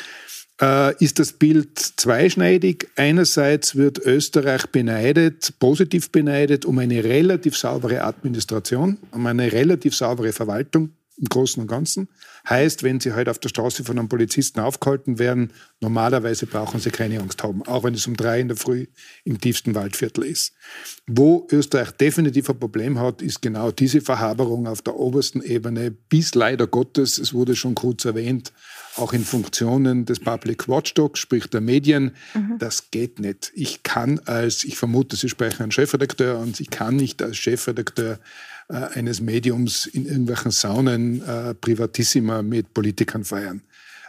ist 0.99 1.19
das 1.19 1.33
Bild 1.33 1.77
zweischneidig. 1.77 2.87
Einerseits 2.95 3.75
wird 3.75 3.99
Österreich 3.99 4.67
beneidet, 4.67 5.53
positiv 5.59 6.11
beneidet, 6.11 6.63
um 6.63 6.79
eine 6.79 7.03
relativ 7.03 7.57
saubere 7.57 8.03
Administration, 8.03 8.97
um 9.11 9.25
eine 9.25 9.51
relativ 9.51 9.95
saubere 9.95 10.31
Verwaltung 10.31 10.91
im 11.17 11.27
Großen 11.27 11.61
und 11.61 11.67
Ganzen. 11.67 12.07
Heißt, 12.47 12.83
wenn 12.83 12.99
Sie 12.99 13.13
heute 13.13 13.31
auf 13.31 13.39
der 13.39 13.49
Straße 13.49 13.83
von 13.83 13.97
einem 13.97 14.09
Polizisten 14.09 14.59
aufgehalten 14.59 15.17
werden, 15.17 15.51
normalerweise 15.81 16.45
brauchen 16.45 16.79
Sie 16.79 16.91
keine 16.91 17.19
Angst 17.19 17.41
haben, 17.43 17.63
auch 17.63 17.83
wenn 17.83 17.93
es 17.93 18.05
um 18.07 18.15
drei 18.15 18.39
in 18.39 18.47
der 18.47 18.57
Früh 18.57 18.87
im 19.23 19.41
tiefsten 19.41 19.73
Waldviertel 19.73 20.25
ist. 20.25 20.53
Wo 21.07 21.47
Österreich 21.51 21.91
definitiv 21.91 22.49
ein 22.49 22.59
Problem 22.59 22.99
hat, 22.99 23.21
ist 23.21 23.41
genau 23.41 23.71
diese 23.71 24.01
Verhaberung 24.01 24.67
auf 24.67 24.81
der 24.81 24.95
obersten 24.95 25.41
Ebene, 25.41 25.91
bis 25.91 26.35
leider 26.35 26.67
Gottes, 26.67 27.17
es 27.17 27.33
wurde 27.33 27.55
schon 27.55 27.75
kurz 27.75 28.05
erwähnt, 28.05 28.53
auch 28.95 29.13
in 29.13 29.25
Funktionen 29.25 30.05
des 30.05 30.19
Public 30.19 30.67
Watchdogs, 30.67 31.19
sprich 31.19 31.47
der 31.47 31.61
Medien. 31.61 32.11
Mhm. 32.33 32.57
Das 32.59 32.91
geht 32.91 33.19
nicht. 33.19 33.51
Ich 33.55 33.83
kann 33.83 34.19
als, 34.25 34.63
ich 34.63 34.77
vermute, 34.77 35.15
Sie 35.15 35.29
sprechen 35.29 35.63
einen 35.63 35.71
Chefredakteur 35.71 36.39
und 36.39 36.59
ich 36.59 36.69
kann 36.69 36.95
nicht 36.95 37.21
als 37.21 37.37
Chefredakteur 37.37 38.19
äh, 38.69 38.75
eines 38.75 39.21
Mediums 39.21 39.85
in 39.85 40.05
irgendwelchen 40.05 40.51
Saunen 40.51 41.21
äh, 41.21 41.53
Privatissima 41.53 42.41
mit 42.41 42.73
Politikern 42.73 43.23
feiern. 43.23 43.61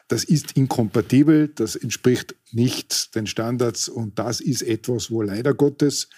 Das 0.09 0.23
ist 0.23 0.53
inkompatibel, 0.53 1.49
das 1.49 1.75
entspricht 1.75 2.37
nicht 2.53 3.15
den 3.17 3.27
Standards 3.27 3.89
und 3.89 4.19
das 4.19 4.41
ist 4.41 4.63
etwas, 4.63 5.11
wo 5.11 5.21
leider 5.21 5.53
Gottes 5.53 6.09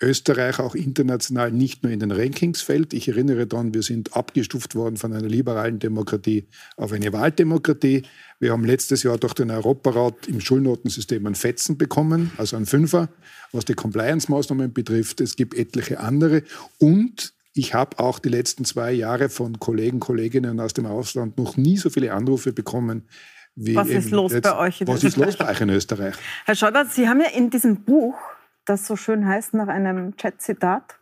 Österreich 0.00 0.58
auch 0.58 0.74
international 0.74 1.52
nicht 1.52 1.82
nur 1.82 1.92
in 1.92 2.00
den 2.00 2.10
Rankings 2.10 2.62
fällt. 2.62 2.92
Ich 2.92 3.08
erinnere 3.08 3.46
daran, 3.46 3.74
wir 3.74 3.82
sind 3.82 4.16
abgestuft 4.16 4.74
worden 4.74 4.96
von 4.96 5.12
einer 5.12 5.28
liberalen 5.28 5.78
Demokratie 5.78 6.46
auf 6.76 6.92
eine 6.92 7.12
Wahldemokratie. 7.12 8.02
Wir 8.40 8.52
haben 8.52 8.64
letztes 8.64 9.02
Jahr 9.02 9.18
durch 9.18 9.34
den 9.34 9.50
Europarat 9.50 10.26
im 10.26 10.40
Schulnotensystem 10.40 11.24
einen 11.26 11.34
Fetzen 11.34 11.78
bekommen, 11.78 12.32
also 12.38 12.56
einen 12.56 12.66
Fünfer, 12.66 13.08
was 13.52 13.64
die 13.64 13.74
Compliance-Maßnahmen 13.74 14.72
betrifft. 14.72 15.20
Es 15.20 15.36
gibt 15.36 15.54
etliche 15.54 16.00
andere. 16.00 16.42
Und 16.78 17.33
ich 17.54 17.72
habe 17.72 17.98
auch 17.98 18.18
die 18.18 18.28
letzten 18.28 18.64
zwei 18.64 18.92
Jahre 18.92 19.28
von 19.28 19.58
Kollegen, 19.60 20.00
Kolleginnen 20.00 20.60
aus 20.60 20.74
dem 20.74 20.86
Ausland 20.86 21.38
noch 21.38 21.56
nie 21.56 21.76
so 21.76 21.88
viele 21.88 22.12
Anrufe 22.12 22.52
bekommen 22.52 23.08
wie 23.56 23.76
was 23.76 23.88
ist 23.88 24.10
los 24.10 24.32
jetzt, 24.32 24.42
bei 24.42 24.56
euch 24.56 24.80
in 24.80 24.88
was 24.88 25.04
Österreich? 25.04 25.12
ist 25.12 25.16
los 25.16 25.36
bei 25.36 25.52
euch 25.52 25.60
in 25.60 25.68
Österreich? 25.70 26.14
Herr 26.44 26.54
Schäuber, 26.56 26.84
Sie 26.86 27.08
haben 27.08 27.20
ja 27.20 27.28
in 27.28 27.50
diesem 27.50 27.84
Buch 27.84 28.16
das 28.64 28.86
so 28.86 28.96
schön 28.96 29.26
heißt 29.26 29.54
nach 29.54 29.68
einem 29.68 30.16
Chat-Zitat, 30.16 30.98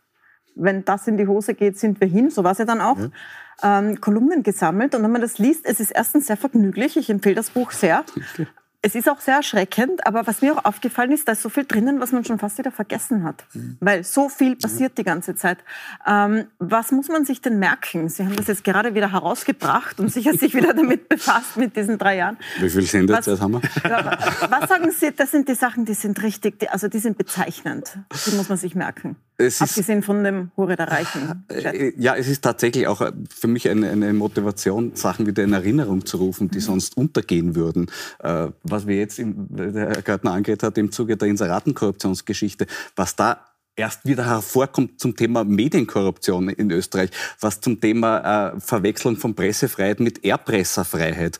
wenn 0.55 0.85
das 0.85 1.07
in 1.07 1.17
die 1.17 1.27
Hose 1.27 1.55
geht, 1.55 1.79
sind 1.79 1.99
wir 1.99 2.07
hin, 2.07 2.29
so 2.29 2.43
war 2.43 2.51
es 2.51 2.57
ja 2.59 2.65
dann 2.65 2.81
auch, 2.81 2.99
ja. 2.99 3.79
ähm, 3.79 4.01
Kolumnen 4.01 4.43
gesammelt. 4.43 4.93
Und 4.93 5.03
wenn 5.03 5.11
man 5.11 5.21
das 5.21 5.39
liest, 5.39 5.65
es 5.65 5.79
ist 5.79 5.91
erstens 5.91 6.27
sehr 6.27 6.37
vergnüglich, 6.37 6.97
ich 6.97 7.09
empfehle 7.09 7.35
das 7.35 7.49
Buch 7.49 7.71
sehr. 7.71 8.03
Es 8.85 8.95
ist 8.95 9.07
auch 9.07 9.21
sehr 9.21 9.37
erschreckend, 9.37 10.05
aber 10.05 10.27
was 10.27 10.41
mir 10.41 10.53
auch 10.57 10.65
aufgefallen 10.65 11.11
ist, 11.13 11.25
da 11.25 11.31
ist 11.31 11.41
so 11.41 11.47
viel 11.47 11.63
drinnen, 11.63 12.01
was 12.01 12.11
man 12.11 12.25
schon 12.25 12.37
fast 12.37 12.57
wieder 12.57 12.69
vergessen 12.69 13.23
hat. 13.23 13.45
Mhm. 13.53 13.77
Weil 13.79 14.03
so 14.03 14.27
viel 14.27 14.57
passiert 14.57 14.97
die 14.97 15.05
ganze 15.05 15.35
Zeit. 15.35 15.59
Ähm, 16.05 16.47
was 16.59 16.91
muss 16.91 17.07
man 17.07 17.23
sich 17.23 17.39
denn 17.39 17.59
merken? 17.59 18.09
Sie 18.09 18.25
haben 18.25 18.35
das 18.35 18.47
jetzt 18.47 18.65
gerade 18.65 18.93
wieder 18.93 19.13
herausgebracht 19.13 20.01
und 20.01 20.11
sicher 20.11 20.33
sich 20.33 20.53
wieder 20.53 20.73
damit 20.73 21.07
befasst 21.13 21.55
mit 21.55 21.77
diesen 21.77 21.97
drei 21.97 22.17
Jahren. 22.17 22.37
Wie 22.59 22.69
viel 22.69 22.81
Sendezeit 22.81 23.39
haben 23.39 23.53
wir? 23.53 23.61
was 24.49 24.67
sagen 24.67 24.91
Sie, 24.91 25.11
das 25.15 25.31
sind 25.31 25.47
die 25.47 25.55
Sachen, 25.55 25.85
die 25.85 25.93
sind 25.93 26.21
richtig, 26.21 26.59
die, 26.59 26.67
also 26.67 26.89
die 26.89 26.99
sind 26.99 27.17
bezeichnend. 27.17 27.97
Die 28.27 28.35
muss 28.35 28.49
man 28.49 28.57
sich 28.57 28.75
merken. 28.75 29.15
Es 29.37 29.61
Abgesehen 29.61 30.03
von 30.03 30.23
dem 30.23 30.51
Hure 30.57 30.75
der 30.75 30.91
Reichen. 30.91 31.45
Äh, 31.47 31.93
ja, 31.97 32.15
es 32.15 32.27
ist 32.27 32.43
tatsächlich 32.43 32.87
auch 32.87 33.01
äh, 33.01 33.11
für 33.33 33.47
mich 33.47 33.67
eine, 33.67 33.89
eine 33.89 34.13
Motivation, 34.13 34.95
Sachen 34.95 35.25
wieder 35.25 35.43
in 35.43 35.53
Erinnerung 35.53 36.05
zu 36.05 36.17
rufen, 36.17 36.49
die 36.49 36.57
mhm. 36.57 36.61
sonst 36.61 36.97
untergehen 36.97 37.55
würden 37.55 37.89
äh, 38.19 38.47
was 38.73 38.87
wir 38.87 38.97
jetzt, 38.97 39.19
im, 39.19 39.47
der 39.49 39.89
Herr 39.89 40.01
Gärtner 40.01 40.33
angeredet 40.33 40.63
hat, 40.63 40.77
im 40.77 40.91
Zuge 40.91 41.15
der 41.15 41.27
Inseratenkorruptionsgeschichte, 41.29 42.67
was 42.95 43.15
da 43.15 43.45
erst 43.75 44.05
wieder 44.05 44.25
hervorkommt 44.25 44.99
zum 44.99 45.15
Thema 45.15 45.43
Medienkorruption 45.43 46.49
in 46.49 46.69
Österreich, 46.71 47.09
was 47.39 47.61
zum 47.61 47.79
Thema 47.79 48.53
äh, 48.53 48.59
Verwechslung 48.59 49.17
von 49.17 49.33
Pressefreiheit 49.33 49.99
mit 49.99 50.23
Erpresserfreiheit 50.23 51.39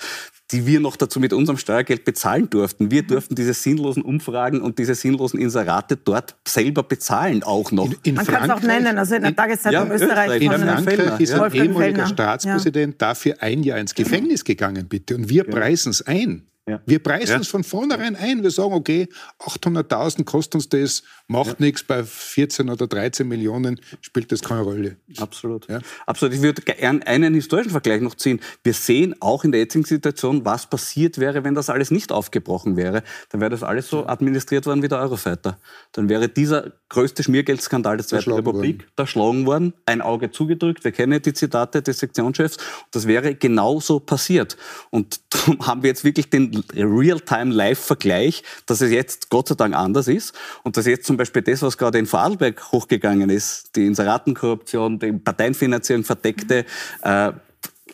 die 0.51 0.67
wir 0.67 0.79
noch 0.79 0.95
dazu 0.95 1.19
mit 1.19 1.33
unserem 1.33 1.57
Steuergeld 1.57 2.05
bezahlen 2.05 2.49
durften. 2.49 2.91
Wir 2.91 3.03
durften 3.03 3.33
diese 3.33 3.53
sinnlosen 3.53 4.03
Umfragen 4.03 4.61
und 4.61 4.77
diese 4.77 4.93
sinnlosen 4.93 5.39
Inserate 5.39 5.97
dort 5.97 6.35
selber 6.47 6.83
bezahlen, 6.83 7.43
auch 7.43 7.71
noch. 7.71 7.85
In, 7.85 7.97
in 8.03 8.15
Man 8.15 8.25
kann 8.25 8.49
es 8.49 8.49
auch 8.49 8.61
nennen, 8.61 8.97
also 8.97 9.15
in 9.15 9.23
der 9.23 9.35
Tageszeitung 9.35 9.87
ja, 9.87 9.93
Österreich. 9.93 10.41
In 10.41 10.51
Frankreich 10.51 11.19
ist 11.19 11.33
ein 11.33 11.53
ehemaliger 11.53 12.07
Staatspräsident 12.07 13.01
ja. 13.01 13.07
dafür 13.07 13.35
ein 13.39 13.63
Jahr 13.63 13.79
ins 13.79 13.95
Gefängnis 13.95 14.43
gegangen, 14.43 14.87
bitte. 14.87 15.15
Und 15.15 15.29
wir 15.29 15.43
preisen 15.43 15.89
es 15.89 16.05
ein. 16.05 16.43
Ja. 16.65 16.81
Wir 16.85 17.03
preisen 17.03 17.33
ja. 17.33 17.39
es 17.39 17.49
von 17.49 17.63
vornherein 17.65 18.15
ein. 18.15 18.41
Wir 18.41 18.51
sagen, 18.51 18.73
okay, 18.73 19.09
800.000 19.39 20.23
kostet 20.23 20.55
uns 20.55 20.69
das, 20.69 21.03
macht 21.27 21.59
ja. 21.59 21.65
nichts. 21.65 21.83
Bei 21.83 22.03
14 22.03 22.69
oder 22.69 22.87
13 22.87 23.27
Millionen 23.27 23.81
spielt 23.99 24.31
das 24.31 24.41
keine 24.41 24.61
Rolle. 24.61 24.97
Absolut. 25.17 25.67
Absolut. 26.05 26.33
Ich 26.33 26.41
würde 26.41 26.61
gerne 26.61 27.05
einen 27.05 27.33
historischen 27.33 27.71
Vergleich 27.71 28.01
noch 28.01 28.15
ziehen. 28.15 28.39
Wir 28.63 28.73
sehen 28.73 29.13
auch 29.19 29.43
in 29.43 29.51
der 29.51 29.59
jetzigen 29.59 29.83
Situation, 29.83 30.45
was 30.45 30.69
passiert 30.69 31.17
wäre, 31.17 31.43
wenn 31.43 31.53
das 31.53 31.69
alles 31.69 31.91
nicht 31.91 32.13
aufgebrochen 32.13 32.77
wäre. 32.77 33.03
Dann 33.29 33.41
wäre 33.41 33.51
das 33.51 33.63
alles 33.63 33.89
so 33.89 34.07
administriert 34.07 34.65
worden 34.65 34.81
wie 34.83 34.87
der 34.87 34.99
Eurofighter. 34.99 35.59
Dann 35.91 36.07
wäre 36.07 36.29
dieser 36.29 36.71
größte 36.93 37.23
Schmiergeldskandal 37.23 37.97
der 37.97 38.05
Zweiten 38.05 38.31
Republik 38.31 38.81
worden. 38.81 38.91
da 38.95 39.07
schlagen 39.07 39.45
worden, 39.45 39.73
ein 39.85 40.01
Auge 40.01 40.31
zugedrückt. 40.31 40.83
Wir 40.83 40.91
kennen 40.91 41.21
die 41.21 41.33
Zitate 41.33 41.81
des 41.81 41.99
Sektionschefs. 41.99 42.57
Das 42.91 43.07
wäre 43.07 43.33
genauso 43.35 43.99
passiert. 43.99 44.57
Und 44.91 45.19
darum 45.29 45.65
haben 45.65 45.83
wir 45.83 45.89
jetzt 45.89 46.03
wirklich 46.03 46.29
den 46.29 46.63
Real-Time-Live-Vergleich, 46.73 48.43
dass 48.67 48.81
es 48.81 48.91
jetzt 48.91 49.29
Gott 49.29 49.47
sei 49.47 49.55
Dank 49.55 49.75
anders 49.75 50.07
ist 50.07 50.33
und 50.63 50.77
dass 50.77 50.85
jetzt 50.85 51.07
zum 51.07 51.17
Beispiel 51.17 51.41
das, 51.41 51.63
was 51.63 51.77
gerade 51.77 51.97
in 51.97 52.05
Vorarlberg 52.05 52.71
hochgegangen 52.71 53.29
ist, 53.29 53.75
die 53.75 53.87
Inseratenkorruption, 53.87 54.99
die 54.99 55.13
Parteienfinanzierung 55.13 56.03
verdeckte, 56.03 56.65
äh, 57.01 57.31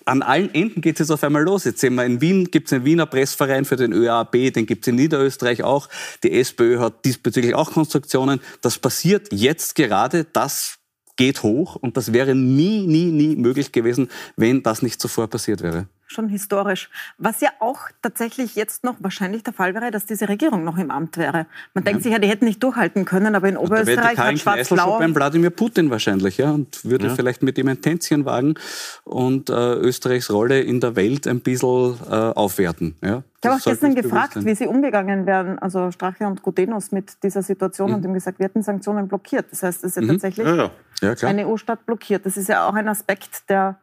an 0.05 0.21
allen 0.21 0.53
Enden 0.53 0.81
geht 0.81 0.95
es 0.95 0.99
jetzt 0.99 1.11
auf 1.11 1.23
einmal 1.23 1.43
los. 1.43 1.63
Jetzt 1.63 1.81
sehen 1.81 1.95
wir 1.95 2.05
in 2.05 2.21
Wien, 2.21 2.51
gibt 2.51 2.67
es 2.67 2.73
einen 2.73 2.85
Wiener 2.85 3.05
Pressverein 3.05 3.65
für 3.65 3.75
den 3.75 3.93
ÖAB, 3.93 4.53
den 4.53 4.65
gibt 4.65 4.83
es 4.83 4.87
in 4.87 4.95
Niederösterreich 4.95 5.63
auch. 5.63 5.89
Die 6.23 6.31
SPÖ 6.31 6.79
hat 6.79 7.05
diesbezüglich 7.05 7.55
auch 7.55 7.71
Konstruktionen. 7.71 8.39
Das 8.61 8.77
passiert 8.77 9.27
jetzt 9.31 9.75
gerade, 9.75 10.25
das 10.25 10.77
geht 11.15 11.43
hoch 11.43 11.75
und 11.75 11.97
das 11.97 12.13
wäre 12.13 12.35
nie, 12.35 12.85
nie, 12.87 13.11
nie 13.11 13.35
möglich 13.35 13.71
gewesen, 13.71 14.09
wenn 14.35 14.63
das 14.63 14.81
nicht 14.81 15.01
zuvor 15.01 15.27
passiert 15.27 15.61
wäre 15.61 15.87
schon 16.11 16.27
historisch. 16.27 16.89
Was 17.17 17.41
ja 17.41 17.49
auch 17.59 17.81
tatsächlich 18.01 18.55
jetzt 18.55 18.83
noch 18.83 18.95
wahrscheinlich 18.99 19.43
der 19.43 19.53
Fall 19.53 19.73
wäre, 19.75 19.91
dass 19.91 20.05
diese 20.05 20.27
Regierung 20.27 20.63
noch 20.63 20.77
im 20.77 20.91
Amt 20.91 21.17
wäre. 21.17 21.45
Man 21.73 21.83
denkt 21.83 21.99
ja. 21.99 22.03
sich 22.03 22.11
ja, 22.11 22.19
die 22.19 22.27
hätten 22.27 22.45
nicht 22.45 22.61
durchhalten 22.63 23.05
können, 23.05 23.35
aber 23.35 23.47
in 23.47 23.57
Oberösterreich 23.57 24.15
da 24.15 24.25
hat 24.25 24.39
Schwarz-Blau... 24.39 24.97
beim 24.97 25.15
Wladimir 25.15 25.51
Putin 25.51 25.89
wahrscheinlich, 25.89 26.37
ja, 26.37 26.51
und 26.51 26.83
würde 26.83 27.07
ja. 27.07 27.15
vielleicht 27.15 27.43
mit 27.43 27.57
ihm 27.57 27.67
ein 27.67 27.81
Tänzchen 27.81 28.25
wagen 28.25 28.55
und 29.03 29.49
äh, 29.49 29.53
Österreichs 29.53 30.31
Rolle 30.31 30.61
in 30.61 30.79
der 30.79 30.95
Welt 30.95 31.27
ein 31.27 31.41
bisschen 31.41 31.95
äh, 32.09 32.13
aufwerten. 32.13 32.95
Ja. 33.01 33.23
Ich 33.41 33.49
habe 33.49 33.57
auch 33.57 33.63
gestern 33.63 33.95
gefragt, 33.95 34.43
wie 34.43 34.53
sie 34.53 34.67
umgegangen 34.67 35.25
werden, 35.25 35.59
also 35.59 35.91
Strache 35.91 36.25
und 36.27 36.41
Gudenus 36.41 36.91
mit 36.91 37.23
dieser 37.23 37.41
Situation 37.41 37.89
mhm. 37.89 37.95
und 37.95 38.05
ihm 38.05 38.13
gesagt, 38.13 38.39
wir 38.39 38.45
hätten 38.45 38.63
Sanktionen 38.63 39.07
blockiert. 39.07 39.45
Das 39.51 39.63
heißt, 39.63 39.83
es 39.83 39.91
ist 39.91 39.95
ja 39.95 40.01
mhm. 40.01 40.07
tatsächlich 40.09 40.45
ja, 40.45 40.71
ja. 41.01 41.27
eine 41.27 41.47
EU-Stadt 41.47 41.85
blockiert. 41.85 42.25
Das 42.25 42.35
ist 42.35 42.49
ja 42.49 42.67
auch 42.67 42.73
ein 42.73 42.89
Aspekt, 42.89 43.49
der 43.49 43.79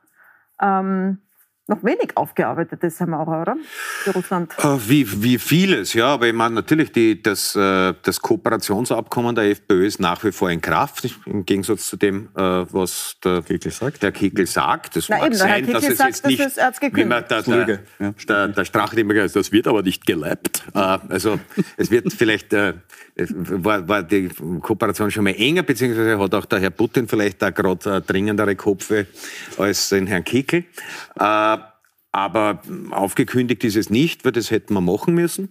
ähm, 0.60 1.18
noch 1.68 1.82
wenig 1.82 2.16
aufgearbeitet 2.16 2.82
ist, 2.84 3.00
Herr 3.00 3.08
Maurer, 3.08 3.42
oder? 3.42 3.56
Für 3.64 4.12
Russland. 4.12 4.52
Äh, 4.58 4.78
wie, 4.86 5.22
wie 5.22 5.38
vieles, 5.38 5.94
ja. 5.94 6.06
Aber 6.06 6.28
ich 6.28 6.32
meine, 6.32 6.54
natürlich, 6.54 6.92
die, 6.92 7.20
das, 7.20 7.56
äh, 7.56 7.92
das 8.02 8.20
Kooperationsabkommen 8.20 9.34
der 9.34 9.50
FPÖ 9.50 9.86
ist 9.86 9.98
nach 9.98 10.22
wie 10.22 10.30
vor 10.30 10.50
in 10.50 10.60
Kraft, 10.60 11.08
im 11.26 11.44
Gegensatz 11.44 11.88
zu 11.88 11.96
dem, 11.96 12.28
äh, 12.36 12.40
was 12.40 13.16
der 13.24 13.42
Kegel 13.42 13.72
sagt. 13.72 14.02
Der 14.02 14.12
Kegel 14.12 14.46
sagt. 14.46 14.94
Das 14.94 15.08
Na 15.08 15.18
mag 15.18 15.26
eben, 15.26 15.34
sein, 15.34 15.66
dass 15.66 15.88
es 15.88 15.98
sagt, 15.98 16.10
jetzt 16.10 16.26
nicht, 16.26 16.40
das 16.40 16.80
wie 16.80 17.04
man 17.04 17.24
der, 17.28 17.42
der, 17.42 17.80
ja. 17.98 18.14
der, 18.28 18.48
der 18.48 18.64
Strache 18.64 19.00
immer 19.00 19.14
gesagt 19.14 19.34
das 19.34 19.52
wird 19.52 19.66
aber 19.66 19.82
nicht 19.82 20.06
geleibt. 20.06 20.62
Also 20.72 21.38
es 21.76 21.90
wird 21.90 22.12
vielleicht, 22.12 22.52
war, 22.52 23.88
war 23.88 24.02
die 24.02 24.28
Kooperation 24.60 25.10
schon 25.10 25.24
mal 25.24 25.34
enger, 25.36 25.62
beziehungsweise 25.62 26.18
hat 26.18 26.34
auch 26.34 26.44
der 26.44 26.60
Herr 26.60 26.70
Putin 26.70 27.08
vielleicht 27.08 27.42
da 27.42 27.50
gerade 27.50 28.00
dringendere 28.02 28.54
Kopfe 28.54 29.06
als 29.58 29.88
den 29.88 30.06
Herrn 30.06 30.24
Kickel. 30.24 30.64
Aber 32.16 32.62
aufgekündigt 32.92 33.62
ist 33.64 33.76
es 33.76 33.90
nicht, 33.90 34.24
weil 34.24 34.32
das 34.32 34.50
hätten 34.50 34.72
wir 34.72 34.80
machen 34.80 35.12
müssen. 35.12 35.50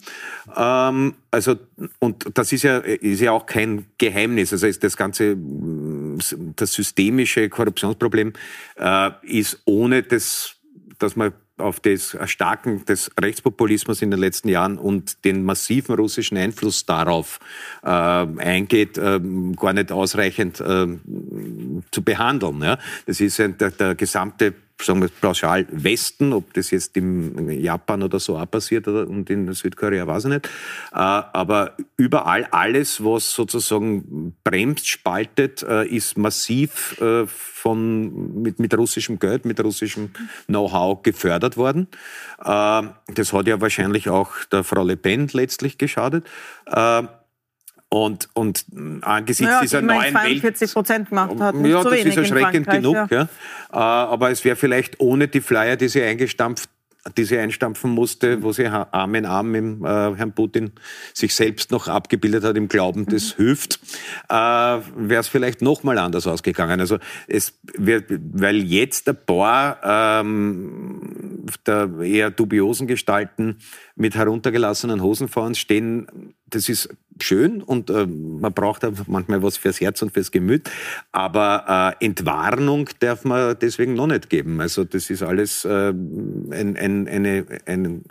Ähm, 0.58 1.14
also, 1.30 1.58
und 2.00 2.26
das 2.34 2.52
ist 2.54 2.64
ja, 2.64 2.80
ist 2.80 3.22
ja 3.22 3.34
auch 3.34 3.46
kein 3.46 3.86
Geheimnis. 4.00 4.52
Also 4.52 4.66
ist 4.66 4.84
das 4.84 4.98
ganze, 4.98 5.38
das 6.56 6.74
systemische 6.74 7.50
Korruptionsproblem 7.50 8.34
äh, 8.78 9.12
ist 9.22 9.62
ohne 9.66 10.02
das, 10.02 10.56
dass 10.98 11.16
man 11.16 11.34
auf 11.58 11.80
das 11.82 12.16
Erstarken 12.16 12.84
des 12.86 13.12
Rechtspopulismus 13.22 14.02
in 14.02 14.10
den 14.10 14.20
letzten 14.20 14.50
Jahren 14.50 14.80
und 14.80 15.24
den 15.24 15.44
massiven 15.46 15.94
russischen 15.94 16.36
Einfluss 16.36 16.88
darauf 16.88 17.40
äh, 17.84 17.90
eingeht, 17.90 18.98
äh, 18.98 19.22
gar 19.56 19.74
nicht 19.74 19.92
ausreichend 19.92 20.62
äh, 20.62 20.88
zu 21.92 22.02
behandeln. 22.04 22.64
Ja? 22.64 22.80
Das 23.06 23.22
ist 23.22 23.40
ein, 23.40 23.56
der, 23.60 23.70
der 23.70 23.94
gesamte 23.94 24.56
sagen 24.82 25.02
wir 25.02 25.10
pauschal 25.10 25.66
Westen, 25.72 26.34
ob 26.34 26.54
das 26.54 26.72
jetzt 26.72 26.98
in 26.98 27.50
Japan 27.50 28.04
oder 28.04 28.20
so 28.20 28.38
auch 28.38 28.50
passiert 28.50 28.88
oder, 28.88 29.08
und 29.08 29.30
in 29.30 29.52
Südkorea, 29.54 30.06
weiß 30.06 30.26
ich 30.26 30.32
nicht. 30.32 30.46
Äh, 30.92 30.98
aber 30.98 31.76
überall 31.98 32.46
alles, 32.52 33.04
was 33.04 33.32
sozusagen 33.32 34.36
bremst, 34.44 34.88
spaltet, 34.88 35.64
äh, 35.64 35.88
ist 35.88 36.18
massiv 36.18 37.00
äh, 37.02 37.26
von, 37.28 38.42
mit, 38.42 38.60
mit 38.60 38.78
russischem 38.78 39.18
Geld, 39.18 39.46
mit 39.46 39.64
russischem 39.64 40.12
Know-how 40.48 41.02
gefördert 41.02 41.58
worden. 41.58 41.88
Das 42.38 43.34
hat 43.34 43.48
ja 43.48 43.60
wahrscheinlich 43.60 44.10
auch 44.10 44.34
der 44.52 44.64
Frau 44.64 44.84
Le 44.84 44.98
Pen 44.98 45.28
letztlich 45.34 45.80
geschadet. 45.80 46.26
Und, 47.96 48.28
und 48.34 48.66
angesichts 49.04 49.50
naja, 49.50 49.62
dieser 49.62 49.80
die 49.80 49.88
neuen 49.88 50.12
42 50.12 50.74
Prozent 50.74 51.10
gemacht 51.10 51.40
hat. 51.40 51.56
Nicht 51.56 51.72
ja, 51.72 51.82
das 51.82 51.94
ist 51.94 52.18
erschreckend 52.18 52.68
genug. 52.70 53.10
Ja. 53.10 53.22
Äh, 53.22 53.28
aber 53.72 54.32
es 54.32 54.44
wäre 54.44 54.58
vielleicht 54.58 55.00
ohne 55.00 55.30
die 55.30 55.40
Flyer, 55.40 55.78
die 55.78 55.88
sie 55.88 56.04
eingestampft 56.04 56.70
die 57.18 57.24
sie 57.24 57.38
einstampfen 57.38 57.92
musste, 57.92 58.42
wo 58.42 58.52
sie 58.52 58.66
Arm 58.66 59.14
in 59.14 59.26
Arm 59.28 59.52
mit 59.52 59.64
äh, 59.64 60.16
Herrn 60.16 60.32
Putin 60.34 60.72
sich 61.14 61.36
selbst 61.36 61.70
noch 61.70 61.88
abgebildet 61.88 62.44
hat 62.44 62.58
im 62.58 62.68
Glauben, 62.68 63.02
mhm. 63.02 63.10
das 63.10 63.34
hilft, 63.34 63.80
äh, 64.28 64.34
wäre 64.34 65.20
es 65.20 65.28
vielleicht 65.28 65.62
noch 65.62 65.84
mal 65.84 66.00
anders 66.00 66.26
ausgegangen. 66.26 66.80
Also 66.80 66.98
es 67.28 67.60
wird, 67.78 68.06
weil 68.10 68.64
jetzt 68.64 69.08
ein 69.08 69.18
paar 69.24 69.80
ähm, 69.84 71.46
der 71.68 71.92
eher 72.02 72.32
dubiosen 72.32 72.88
Gestalten 72.88 73.60
mit 73.96 74.16
heruntergelassenen 74.16 75.04
Hosen 75.04 75.28
vor 75.28 75.44
uns 75.44 75.60
stehen, 75.60 76.34
das 76.50 76.70
ist 76.70 76.90
schön 77.22 77.62
und 77.62 77.90
äh, 77.90 78.06
man 78.06 78.54
braucht 78.54 78.86
manchmal 79.08 79.42
was 79.42 79.58
fürs 79.58 79.80
Herz 79.80 80.02
und 80.02 80.14
fürs 80.14 80.32
Gemüt, 80.32 80.70
aber 81.12 81.96
äh, 82.00 82.06
Entwarnung 82.06 82.90
darf 83.00 83.24
man 83.24 83.58
deswegen 83.60 83.94
noch 83.94 84.08
nicht 84.08 84.30
geben. 84.30 84.60
Also 84.60 84.84
das 84.84 85.10
ist 85.10 85.24
alles 85.24 85.64
äh, 85.66 85.90
ein, 85.90 86.76
ein, 86.78 87.08
eine, 87.08 87.46
ein 87.66 88.04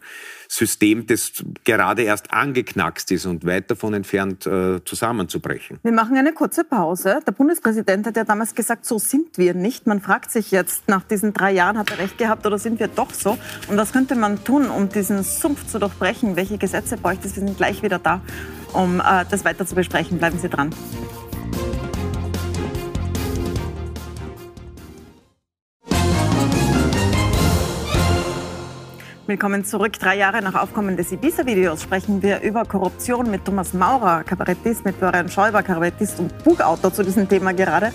System, 0.49 1.07
das 1.07 1.33
gerade 1.64 2.03
erst 2.03 2.31
angeknackst 2.31 3.11
ist 3.12 3.27
und 3.27 3.44
weit 3.44 3.70
davon 3.70 3.92
entfernt 3.92 4.47
äh, 4.47 4.83
zusammenzubrechen. 4.85 5.79
Wir 5.83 5.92
machen 5.92 6.16
eine 6.16 6.33
kurze 6.33 6.64
Pause. 6.64 7.20
Der 7.27 7.33
Bundespräsident 7.33 8.07
hat 8.07 8.16
ja 8.16 8.25
damals 8.25 8.55
gesagt, 8.55 8.87
so 8.87 8.99
sind 8.99 9.37
wir 9.37 9.55
nicht. 9.55 9.87
Man 9.87 10.01
fragt 10.01 10.31
sich 10.31 10.51
jetzt, 10.51 10.88
nach 10.88 11.03
diesen 11.03 11.33
drei 11.35 11.53
Jahren 11.53 11.77
hat 11.77 11.90
er 11.90 11.99
recht 11.99 12.18
gehabt 12.18 12.47
oder 12.47 12.59
sind 12.59 12.79
wir 12.79 12.88
doch 12.88 13.12
so? 13.12 13.37
Und 13.68 13.77
was 13.77 13.92
könnte 13.92 14.14
man 14.14 14.44
tun, 14.44 14.70
um 14.70 14.88
diesen 14.88 15.23
Sumpf 15.23 15.66
zu 15.66 15.79
durchbrechen? 15.79 16.37
Welche 16.37 16.57
Gesetze 16.57 16.97
bräuchte 16.97 17.27
es? 17.27 17.37
Wir 17.37 17.44
sind 17.44 17.57
gleich 17.57 17.83
wieder 17.83 17.99
da 17.99 18.20
um 18.73 19.01
äh, 19.01 19.25
das 19.31 19.45
weiter 19.45 19.67
zu 19.67 19.75
besprechen. 19.75 20.19
Bleiben 20.19 20.39
Sie 20.39 20.49
dran. 20.49 20.71
Willkommen 29.27 29.65
zurück. 29.65 29.95
Drei 29.95 30.19
Jahre 30.19 30.43
nach 30.43 30.55
Aufkommen 30.55 30.99
des 30.99 31.11
Ibiza-Videos 31.11 31.83
sprechen 31.83 32.23
wir 32.23 32.43
über 32.43 32.67
Korruption 32.67 33.31
mit 33.31 33.47
Thomas 33.47 33.73
Maurer, 33.73 34.23
Kabarettist, 34.23 34.85
mit 34.85 34.97
Florian 34.97 35.31
Schäuber, 35.31 35.63
Kabarettist 35.63 36.19
und 36.21 36.45
Buchautor 36.45 36.93
zu 36.93 37.03
diesem 37.03 37.27
Thema 37.27 37.55
gerade. 37.55 37.91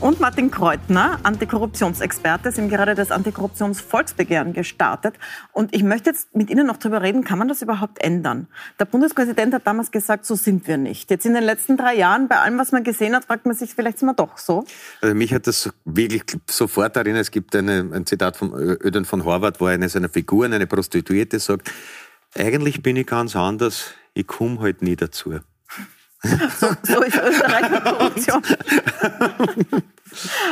Und 0.00 0.20
Martin 0.20 0.50
Kreutner, 0.50 1.20
Antikorruptionsexperte, 1.22 2.52
sind 2.52 2.68
gerade 2.68 2.94
das 2.94 3.12
Antikorruptionsvolksbegehren 3.12 4.52
gestartet. 4.52 5.14
Und 5.52 5.74
ich 5.74 5.82
möchte 5.82 6.10
jetzt 6.10 6.34
mit 6.36 6.50
Ihnen 6.50 6.66
noch 6.66 6.76
darüber 6.76 7.00
reden, 7.00 7.24
kann 7.24 7.38
man 7.38 7.48
das 7.48 7.62
überhaupt 7.62 8.04
ändern? 8.04 8.46
Der 8.78 8.84
Bundespräsident 8.84 9.54
hat 9.54 9.66
damals 9.66 9.90
gesagt, 9.90 10.26
so 10.26 10.34
sind 10.34 10.68
wir 10.68 10.76
nicht. 10.76 11.10
Jetzt 11.10 11.24
in 11.24 11.32
den 11.32 11.44
letzten 11.44 11.78
drei 11.78 11.94
Jahren, 11.94 12.28
bei 12.28 12.36
allem, 12.36 12.58
was 12.58 12.72
man 12.72 12.84
gesehen 12.84 13.16
hat, 13.16 13.24
fragt 13.24 13.46
man 13.46 13.54
sich, 13.56 13.74
vielleicht 13.74 14.00
sind 14.00 14.08
wir 14.08 14.14
doch 14.14 14.36
so. 14.36 14.66
Also 15.00 15.14
mich 15.14 15.32
hat 15.32 15.46
das 15.46 15.72
wirklich 15.86 16.24
sofort 16.50 16.94
erinnert. 16.98 17.22
Es 17.22 17.30
gibt 17.30 17.56
eine, 17.56 17.88
ein 17.90 18.04
Zitat 18.04 18.36
von 18.36 18.52
Öden 18.52 19.06
von 19.06 19.24
Horvath, 19.24 19.62
wo 19.62 19.64
eine 19.64 19.88
seiner 19.88 20.10
Figuren, 20.10 20.52
eine 20.52 20.73
Prostituierte 20.74 21.38
sagt, 21.38 21.70
eigentlich 22.34 22.82
bin 22.82 22.96
ich 22.96 23.06
ganz 23.06 23.36
anders, 23.36 23.94
ich 24.12 24.26
komme 24.26 24.60
halt 24.60 24.82
nie 24.82 24.96
dazu. 24.96 25.34
So, 26.58 26.68
so 26.82 27.02
ist 27.02 27.18
Österreich 27.18 27.70
mit 27.70 27.84
Korruption. 27.84 28.42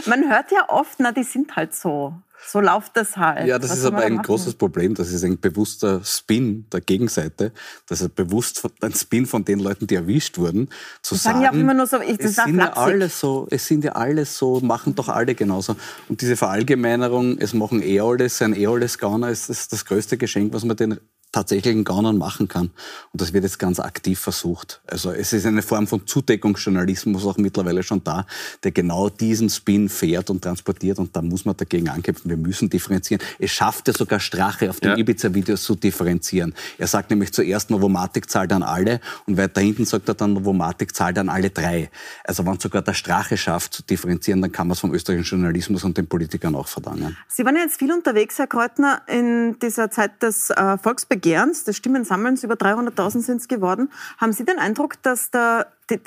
Man 0.05 0.29
hört 0.29 0.53
ja 0.53 0.69
oft, 0.69 1.01
na, 1.01 1.13
die 1.13 1.23
sind 1.23 1.57
halt 1.57 1.75
so. 1.75 2.13
So 2.47 2.61
läuft 2.61 2.97
das 2.97 3.17
halt. 3.17 3.47
Ja, 3.47 3.59
das 3.59 3.71
Was 3.71 3.79
ist 3.79 3.85
aber 3.85 3.99
ein 3.99 4.15
machen? 4.15 4.27
großes 4.27 4.55
Problem. 4.55 4.95
Das 4.95 5.13
ist 5.13 5.25
ein 5.25 5.39
bewusster 5.39 6.03
Spin 6.05 6.67
der 6.73 6.81
Gegenseite. 6.81 7.53
Das 7.87 8.01
ist 8.01 8.15
bewusst 8.15 8.63
ein 8.81 8.93
Spin 8.95 9.27
von 9.27 9.45
den 9.45 9.61
Leuten, 9.61 9.87
die 9.87 9.95
erwischt 9.95 10.39
wurden. 10.39 10.69
Zu 11.03 11.15
das 11.15 11.23
sagen, 11.23 11.41
sagen 11.41 11.45
ja 11.45 11.51
auch 11.51 11.55
immer 11.55 11.75
nur 11.75 11.87
so, 11.87 12.01
ich, 12.01 12.19
das 12.19 12.39
es 12.39 12.45
sind 12.45 12.59
ja 12.59 12.73
alle 12.73 13.09
so, 13.09 13.47
es 13.51 13.67
sind 13.67 13.85
ja 13.85 13.93
alle 13.93 14.25
so, 14.25 14.61
machen 14.61 14.95
doch 14.95 15.09
alle 15.09 15.35
genauso. 15.35 15.77
Und 16.09 16.21
diese 16.21 16.37
Verallgemeinerung, 16.37 17.39
es 17.39 17.55
machen 17.55 17.83
eh 17.83 18.01
alles, 18.01 18.43
ein 18.43 18.55
eh 18.55 18.67
alles 18.67 18.99
Gauner, 18.99 19.31
ist 19.31 19.49
das, 19.49 19.69
das 19.69 19.85
größte 19.85 20.19
Geschenk, 20.19 20.53
was 20.53 20.65
man 20.65 20.77
den 20.77 20.99
tatsächlichen 21.33 21.83
Gaunern 21.85 22.19
machen 22.19 22.47
kann. 22.47 22.71
Und 23.13 23.21
das 23.21 23.33
wird 23.33 23.45
jetzt 23.45 23.59
ganz 23.59 23.81
aktiv 23.81 24.21
versucht. 24.21 24.83
Also 24.87 25.11
es 25.11 25.33
ist 25.33 25.47
eine 25.47 25.63
Form 25.63 25.87
von 25.87 26.07
Zudeckungsjournalismus 26.07 27.25
auch 27.27 27.39
mittlerweile 27.39 27.83
schon 27.83 28.05
da, 28.05 28.27
der 28.63 28.71
genau 28.71 29.09
diesen 29.09 29.49
Spin 29.49 29.89
fährt 29.89 30.29
und 30.29 30.43
transportiert. 30.43 30.99
Und 30.99 31.17
da 31.17 31.23
muss 31.23 31.45
man 31.45 31.57
dagegen 31.57 31.89
ankämpfen. 31.89 32.31
Wir 32.31 32.37
müssen 32.37 32.69
differenzieren. 32.69 33.23
Es 33.39 33.51
schafft 33.51 33.89
ja 33.89 33.95
sogar 33.95 34.21
Strache 34.21 34.69
auf 34.69 34.81
den 34.81 34.91
ja. 34.91 34.99
Ibiza-Videos 34.99 35.63
zu 35.63 35.75
differenzieren. 35.75 36.55
Er 36.77 36.87
sagt 36.87 37.11
nämlich 37.11 37.33
zuerst, 37.33 37.71
Novomatic 37.71 38.31
zahlt 38.31 38.53
an 38.53 38.63
alle 38.63 39.01
und 39.27 39.39
weiter 39.39 39.63
hinten 39.63 39.87
sagt 39.87 40.09
er 40.09 40.15
dann, 40.15 40.35
Novomatic 40.35 40.95
zahlt 40.95 41.19
an 41.19 41.31
alle 41.31 41.49
drei. 41.49 41.91
Also 42.25 42.45
wenn 42.45 42.61
sogar 42.61 42.83
der 42.83 42.95
Strache 42.95 43.39
schafft 43.39 43.73
zu 43.73 43.83
differenzieren, 43.83 44.43
dann 44.43 44.53
kann 44.53 44.67
man 44.67 44.73
es 44.73 44.81
vom 44.81 44.93
österreichischen 44.93 45.39
Journalismus 45.39 45.83
und 45.85 45.97
den 45.97 46.07
Politikern 46.07 46.55
auch 46.55 46.69
verdanken. 46.69 47.17
Sie 47.29 47.45
waren 47.45 47.57
ja 47.57 47.63
jetzt 47.63 47.79
viel 47.79 47.91
unterwegs, 47.91 48.39
Herr 48.39 48.47
Kreutner, 48.47 49.01
in 49.07 49.59
dieser 49.61 49.91
Zeit 49.91 50.23
des 50.23 50.51
äh, 50.51 50.77
Volksbegehrens 50.77 51.22
Begehrens, 51.23 51.63
des 51.65 51.77
Stimmensammelns, 51.77 52.43
über 52.43 52.55
300.000 52.55 53.23
sind 53.23 53.41
es 53.41 53.49
geworden. 53.49 53.91
Haben 54.19 54.33
Sie 54.33 54.45
den 54.45 54.59
Eindruck, 54.59 55.01
dass 55.03 55.31
da 55.31 55.67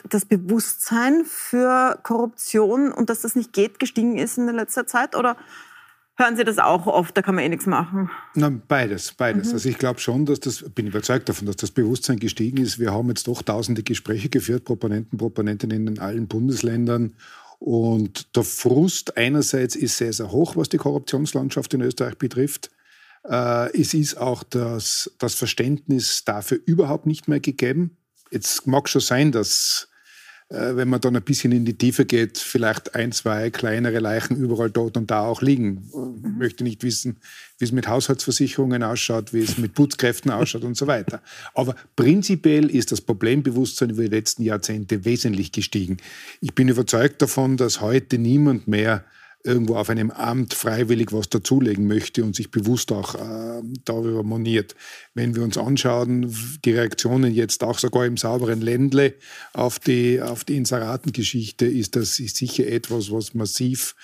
das 0.09 0.25
Bewusstsein 0.25 1.23
für 1.25 1.97
Korruption 2.03 2.91
und 2.91 3.09
dass 3.09 3.21
das 3.21 3.35
nicht 3.35 3.53
geht, 3.53 3.79
gestiegen 3.79 4.17
ist 4.17 4.37
in 4.37 4.45
der 4.45 4.55
letzter 4.55 4.85
Zeit? 4.85 5.15
Oder 5.15 5.37
hören 6.17 6.35
Sie 6.35 6.43
das 6.43 6.59
auch 6.59 6.85
oft, 6.85 7.15
da 7.15 7.21
kann 7.21 7.35
man 7.35 7.45
eh 7.45 7.49
nichts 7.49 7.65
machen? 7.65 8.09
Nein, 8.33 8.61
beides, 8.67 9.13
beides. 9.13 9.47
Mhm. 9.47 9.53
Also 9.53 9.69
ich 9.69 9.77
glaube 9.77 9.99
schon, 9.99 10.25
dass 10.25 10.41
das, 10.41 10.63
bin 10.75 10.87
überzeugt 10.87 11.29
davon, 11.29 11.47
dass 11.47 11.55
das 11.55 11.71
Bewusstsein 11.71 12.19
gestiegen 12.19 12.57
ist. 12.57 12.77
Wir 12.77 12.91
haben 12.91 13.07
jetzt 13.07 13.27
doch 13.27 13.41
tausende 13.41 13.83
Gespräche 13.83 14.27
geführt, 14.27 14.65
Proponenten, 14.65 15.17
Proponentinnen 15.17 15.87
in 15.87 15.99
allen 15.99 16.27
Bundesländern. 16.27 17.13
Und 17.59 18.35
der 18.35 18.43
Frust 18.43 19.15
einerseits 19.15 19.77
ist 19.77 19.95
sehr, 19.95 20.11
sehr 20.11 20.31
hoch, 20.31 20.57
was 20.57 20.67
die 20.67 20.77
Korruptionslandschaft 20.77 21.73
in 21.73 21.81
Österreich 21.81 22.17
betrifft. 22.17 22.69
Äh, 23.29 23.79
es 23.79 23.93
ist 23.93 24.17
auch 24.17 24.43
das, 24.43 25.11
das 25.19 25.35
Verständnis 25.35 26.23
dafür 26.25 26.59
überhaupt 26.65 27.05
nicht 27.05 27.27
mehr 27.27 27.39
gegeben. 27.39 27.97
Jetzt 28.31 28.67
mag 28.67 28.89
schon 28.89 29.01
sein, 29.01 29.31
dass 29.31 29.87
äh, 30.49 30.75
wenn 30.75 30.89
man 30.89 31.01
dann 31.01 31.15
ein 31.15 31.23
bisschen 31.23 31.51
in 31.51 31.65
die 31.65 31.77
Tiefe 31.77 32.05
geht, 32.05 32.37
vielleicht 32.37 32.93
ein, 32.93 33.11
zwei 33.11 33.49
kleinere 33.49 33.97
Leichen 33.97 34.37
überall 34.37 34.69
dort 34.69 34.95
und 34.95 35.09
da 35.09 35.21
auch 35.21 35.41
liegen. 35.41 35.87
Ich 35.87 35.95
mhm. 35.95 36.37
möchte 36.37 36.63
nicht 36.63 36.83
wissen, 36.83 37.17
wie 37.57 37.65
es 37.65 37.71
mit 37.71 37.87
Haushaltsversicherungen 37.87 38.83
ausschaut, 38.83 39.33
wie 39.33 39.39
es 39.39 39.57
mit 39.57 39.73
Putzkräften 39.73 40.29
ausschaut 40.29 40.63
und 40.63 40.77
so 40.77 40.85
weiter. 40.85 41.21
Aber 41.55 41.75
prinzipiell 41.95 42.69
ist 42.69 42.91
das 42.91 43.01
Problembewusstsein 43.01 43.89
über 43.89 44.03
die 44.03 44.09
letzten 44.09 44.43
Jahrzehnte 44.43 45.03
wesentlich 45.03 45.51
gestiegen. 45.51 45.97
Ich 46.41 46.53
bin 46.53 46.67
überzeugt 46.67 47.23
davon, 47.23 47.57
dass 47.57 47.81
heute 47.81 48.19
niemand 48.19 48.67
mehr 48.67 49.03
irgendwo 49.45 49.75
auf 49.75 49.89
einem 49.89 50.11
Amt 50.11 50.53
freiwillig 50.53 51.13
was 51.13 51.29
dazulegen 51.29 51.87
möchte 51.87 52.23
und 52.23 52.35
sich 52.35 52.51
bewusst 52.51 52.91
auch 52.91 53.15
äh, 53.15 53.61
darüber 53.85 54.23
moniert. 54.23 54.75
Wenn 55.13 55.35
wir 55.35 55.43
uns 55.43 55.57
anschauen, 55.57 56.35
die 56.65 56.71
Reaktionen 56.71 57.33
jetzt 57.33 57.63
auch 57.63 57.77
sogar 57.77 58.05
im 58.05 58.17
sauberen 58.17 58.61
Ländle 58.61 59.13
auf 59.53 59.79
die, 59.79 60.21
auf 60.21 60.43
die 60.43 60.57
Inseratengeschichte, 60.57 61.65
ist 61.65 61.95
das 61.95 62.15
sicher 62.15 62.67
etwas, 62.67 63.11
was 63.11 63.33
massiv 63.33 63.95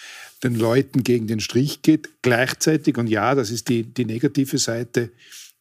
den 0.43 0.55
Leuten 0.55 1.03
gegen 1.03 1.27
den 1.27 1.39
Strich 1.39 1.81
geht. 1.81 2.09
Gleichzeitig, 2.21 2.97
und 2.97 3.07
ja, 3.07 3.35
das 3.35 3.51
ist 3.51 3.69
die, 3.69 3.83
die 3.83 4.05
negative 4.05 4.57
Seite, 4.57 5.11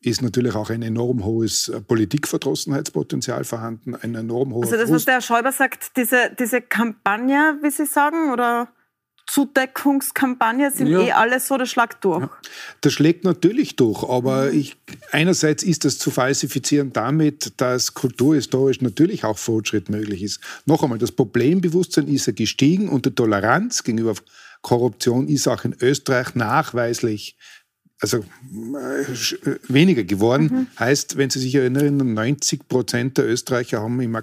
ist 0.02 0.22
natürlich 0.22 0.54
auch 0.54 0.70
ein 0.70 0.82
enorm 0.82 1.24
hohes 1.24 1.70
Politikverdrossenheitspotenzial 1.86 3.44
vorhanden, 3.44 3.94
ein 3.94 4.14
enorm 4.14 4.54
hoher 4.54 4.64
Also 4.64 4.76
das, 4.76 4.90
was 4.90 5.04
der 5.04 5.14
Herr 5.14 5.20
Schäuber 5.20 5.52
sagt, 5.52 5.96
diese, 5.96 6.34
diese 6.38 6.62
Kampagne, 6.62 7.58
wie 7.62 7.70
Sie 7.70 7.84
sagen, 7.84 8.32
oder 8.32 8.68
Zudeckungskampagne 9.26 10.70
sind 10.70 10.88
ja. 10.88 11.00
eh 11.00 11.12
alles 11.12 11.46
so, 11.46 11.56
das 11.56 11.70
schlägt 11.70 12.04
durch. 12.04 12.22
Ja. 12.22 12.30
Das 12.80 12.92
schlägt 12.92 13.24
natürlich 13.24 13.76
durch, 13.76 14.02
aber 14.02 14.50
mhm. 14.50 14.58
ich, 14.58 14.76
einerseits 15.12 15.62
ist 15.62 15.84
das 15.84 15.98
zu 15.98 16.10
falsifizieren 16.10 16.92
damit, 16.92 17.52
dass 17.58 17.94
kulturhistorisch 17.94 18.80
natürlich 18.80 19.24
auch 19.24 19.38
Fortschritt 19.38 19.88
möglich 19.88 20.22
ist. 20.22 20.40
Noch 20.66 20.82
einmal, 20.82 20.98
das 20.98 21.12
Problembewusstsein 21.12 22.08
ist 22.08 22.26
ja 22.26 22.32
gestiegen 22.32 22.88
und 22.88 23.06
die 23.06 23.14
Toleranz 23.14 23.84
gegenüber 23.84 24.14
Korruption 24.62 25.28
ist 25.28 25.48
auch 25.48 25.64
in 25.64 25.74
Österreich 25.80 26.34
nachweislich 26.34 27.36
also 28.00 28.18
äh, 28.18 29.56
weniger 29.68 30.04
geworden. 30.04 30.50
Mhm. 30.50 30.66
Heißt, 30.78 31.16
wenn 31.16 31.30
Sie 31.30 31.38
sich 31.38 31.54
erinnern, 31.54 32.14
90 32.14 32.66
Prozent 32.68 33.18
der 33.18 33.28
Österreicher 33.28 33.82
haben 33.82 34.00
im 34.00 34.16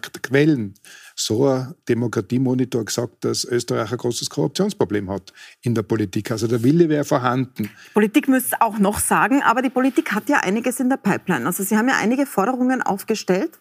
aktuellen 1.17 1.67
SOA 1.67 1.75
Demokratiemonitor 1.89 2.85
gesagt, 2.85 3.25
dass 3.25 3.43
Österreich 3.45 3.91
ein 3.91 3.97
großes 3.97 4.29
Korruptionsproblem 4.29 5.09
hat 5.09 5.33
in 5.61 5.73
der 5.73 5.83
Politik. 5.83 6.31
Also 6.31 6.47
der 6.47 6.63
Wille 6.63 6.89
wäre 6.89 7.03
vorhanden. 7.03 7.69
Politik 7.93 8.27
müsste 8.27 8.61
auch 8.61 8.77
noch 8.77 8.99
sagen, 8.99 9.41
aber 9.43 9.61
die 9.61 9.69
Politik 9.69 10.13
hat 10.13 10.29
ja 10.29 10.37
einiges 10.37 10.79
in 10.79 10.89
der 10.89 10.97
Pipeline. 10.97 11.45
Also 11.45 11.63
Sie 11.63 11.75
haben 11.75 11.89
ja 11.89 11.95
einige 11.97 12.25
Forderungen 12.25 12.81
aufgestellt. 12.81 13.59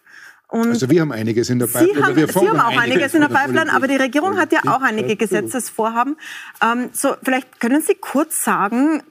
Und 0.49 0.69
also 0.69 0.89
wir 0.89 1.01
haben 1.01 1.11
einiges 1.11 1.49
in 1.49 1.59
der 1.59 1.67
Pipeline. 1.67 1.93
Sie 1.93 2.03
haben, 2.03 2.15
wir 2.15 2.27
Sie 2.27 2.47
haben 2.47 2.59
auch 2.59 2.79
einiges 2.79 3.13
in 3.13 3.21
der 3.21 3.27
Pipeline, 3.27 3.73
aber 3.73 3.87
die 3.87 3.97
Regierung 3.97 4.37
hat 4.37 4.53
ja 4.53 4.61
auch 4.67 4.81
einige 4.81 5.17
Gesetzesvorhaben. 5.17 6.15
Ähm, 6.63 6.89
so, 6.93 7.15
vielleicht 7.21 7.59
können 7.59 7.81
Sie 7.81 7.95
kurz 7.95 8.45
sagen, 8.45 9.03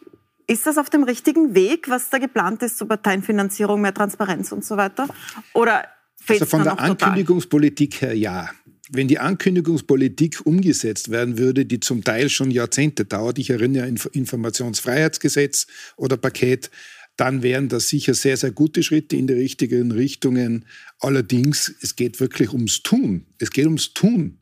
ist 0.47 0.67
das 0.67 0.79
auf 0.79 0.89
dem 0.89 1.03
richtigen 1.03 1.55
Weg, 1.55 1.91
was 1.91 2.09
da 2.09 2.19
geplant 2.19 2.63
ist 2.63 2.79
zur 2.79 2.89
Parteienfinanzierung, 2.89 3.81
mehr 3.83 3.93
Transparenz 3.93 4.53
und 4.53 4.65
so 4.65 4.79
weiter? 4.79 5.09
Oder 5.53 5.85
also 6.29 6.47
von 6.47 6.63
der 6.65 6.79
Ankündigungspolitik 6.79 8.01
her 8.01 8.15
ja. 8.15 8.51
Wenn 8.89 9.09
die 9.09 9.19
Ankündigungspolitik 9.19 10.47
umgesetzt 10.47 11.11
werden 11.11 11.39
würde, 11.39 11.67
die 11.67 11.81
zum 11.81 12.05
Teil 12.05 12.29
schon 12.29 12.53
Jahrzehnte 12.53 13.05
dauert, 13.05 13.39
ich 13.39 13.51
erinnere 13.51 13.85
an 13.85 13.99
Informationsfreiheitsgesetz 14.13 15.67
oder 15.97 16.17
Paket, 16.17 16.71
dann 17.17 17.43
wären 17.43 17.69
das 17.69 17.89
sicher 17.89 18.15
sehr, 18.15 18.37
sehr 18.37 18.53
gute 18.53 18.83
Schritte 18.83 19.17
in 19.17 19.27
die 19.27 19.35
richtigen 19.35 19.91
Richtungen. 19.91 20.67
Allerdings, 21.01 21.75
es 21.81 21.97
geht 21.97 22.21
wirklich 22.21 22.53
ums 22.53 22.83
Tun. 22.83 23.27
Es 23.39 23.51
geht 23.51 23.65
ums 23.65 23.95
Tun. 23.95 24.39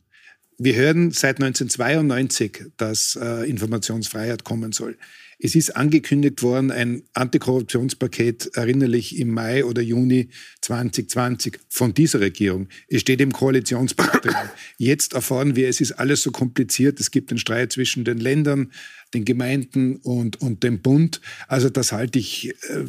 Wir 0.57 0.75
hören 0.75 1.11
seit 1.11 1.41
1992, 1.41 2.71
dass 2.77 3.17
äh, 3.21 3.49
Informationsfreiheit 3.49 4.43
kommen 4.43 4.71
soll. 4.71 4.97
Es 5.37 5.53
ist 5.53 5.75
angekündigt 5.75 6.41
worden, 6.43 6.71
ein 6.71 7.03
Antikorruptionspaket, 7.13 8.51
erinnerlich 8.53 9.17
im 9.19 9.31
Mai 9.31 9.65
oder 9.65 9.81
Juni 9.81 10.29
2020 10.61 11.59
von 11.67 11.93
dieser 11.93 12.21
Regierung. 12.21 12.69
Es 12.87 13.01
steht 13.01 13.19
im 13.19 13.33
Koalitionspapier. 13.33 14.33
Jetzt 14.77 15.13
erfahren 15.13 15.57
wir, 15.57 15.67
es 15.67 15.81
ist 15.81 15.91
alles 15.93 16.21
so 16.23 16.31
kompliziert. 16.31 17.01
Es 17.01 17.11
gibt 17.11 17.31
einen 17.31 17.39
Streit 17.39 17.73
zwischen 17.73 18.05
den 18.05 18.17
Ländern, 18.17 18.71
den 19.13 19.25
Gemeinden 19.25 19.97
und, 19.97 20.41
und 20.41 20.63
dem 20.63 20.81
Bund. 20.81 21.19
Also 21.49 21.69
das 21.69 21.91
halte 21.91 22.17
ich 22.17 22.53
äh, 22.69 22.85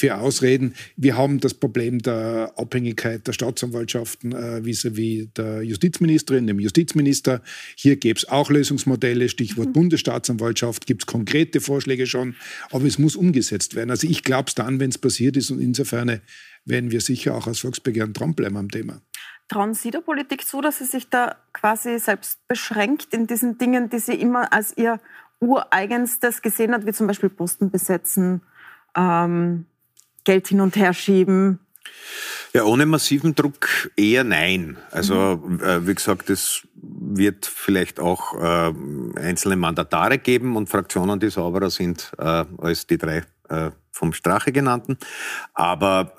für 0.00 0.16
Ausreden. 0.16 0.74
Wir 0.96 1.16
haben 1.16 1.40
das 1.40 1.54
Problem 1.54 2.00
der 2.00 2.52
Abhängigkeit 2.56 3.26
der 3.26 3.32
Staatsanwaltschaften 3.32 4.32
äh, 4.32 4.64
vis-à-vis 4.64 5.26
-vis 5.26 5.34
der 5.34 5.62
Justizministerin, 5.62 6.46
dem 6.46 6.58
Justizminister. 6.58 7.42
Hier 7.76 7.96
gäbe 7.96 8.18
es 8.18 8.28
auch 8.28 8.50
Lösungsmodelle, 8.50 9.28
Stichwort 9.28 9.68
mhm. 9.68 9.72
Bundesstaatsanwaltschaft, 9.74 10.86
gibt 10.86 11.02
es 11.02 11.06
konkrete 11.06 11.60
Vorschläge 11.60 12.06
schon, 12.06 12.34
aber 12.70 12.86
es 12.86 12.98
muss 12.98 13.14
umgesetzt 13.14 13.74
werden. 13.74 13.90
Also 13.90 14.08
ich 14.08 14.24
glaube 14.24 14.48
es 14.48 14.54
dann, 14.54 14.80
wenn 14.80 14.90
es 14.90 14.98
passiert 14.98 15.36
ist 15.36 15.50
und 15.50 15.60
insofern 15.60 16.20
werden 16.64 16.90
wir 16.90 17.00
sicher 17.00 17.34
auch 17.34 17.46
als 17.46 17.60
Volksbegehren 17.60 18.12
dranbleiben 18.12 18.56
am 18.56 18.70
Thema. 18.70 19.00
Trauen 19.48 19.74
Sie 19.74 19.90
der 19.90 20.00
Politik 20.00 20.46
zu, 20.46 20.60
dass 20.60 20.78
sie 20.78 20.84
sich 20.84 21.08
da 21.08 21.36
quasi 21.52 21.98
selbst 21.98 22.38
beschränkt 22.46 23.12
in 23.12 23.26
diesen 23.26 23.58
Dingen, 23.58 23.90
die 23.90 23.98
sie 23.98 24.14
immer 24.14 24.52
als 24.52 24.76
ihr 24.76 25.00
ureigenstes 25.40 26.40
gesehen 26.40 26.72
hat, 26.72 26.86
wie 26.86 26.92
zum 26.92 27.06
Beispiel 27.06 27.30
Posten 27.30 27.70
besetzen, 27.70 28.42
ähm, 28.96 29.66
Geld 30.24 30.48
hin 30.48 30.60
und 30.60 30.76
her 30.76 30.92
schieben? 30.92 31.60
Ja, 32.52 32.64
ohne 32.64 32.84
massiven 32.84 33.34
Druck 33.34 33.90
eher 33.96 34.24
nein. 34.24 34.76
Also 34.90 35.40
mhm. 35.42 35.60
äh, 35.60 35.86
wie 35.86 35.94
gesagt, 35.94 36.30
es 36.30 36.62
wird 36.74 37.46
vielleicht 37.46 38.00
auch 38.00 38.34
äh, 38.34 38.72
einzelne 39.20 39.56
Mandatare 39.56 40.18
geben 40.18 40.56
und 40.56 40.68
Fraktionen, 40.68 41.20
die 41.20 41.30
sauberer 41.30 41.70
sind 41.70 42.12
äh, 42.18 42.44
als 42.58 42.86
die 42.86 42.98
drei 42.98 43.22
äh, 43.48 43.70
vom 43.92 44.12
Strache 44.12 44.50
genannten. 44.50 44.98
Aber 45.54 46.12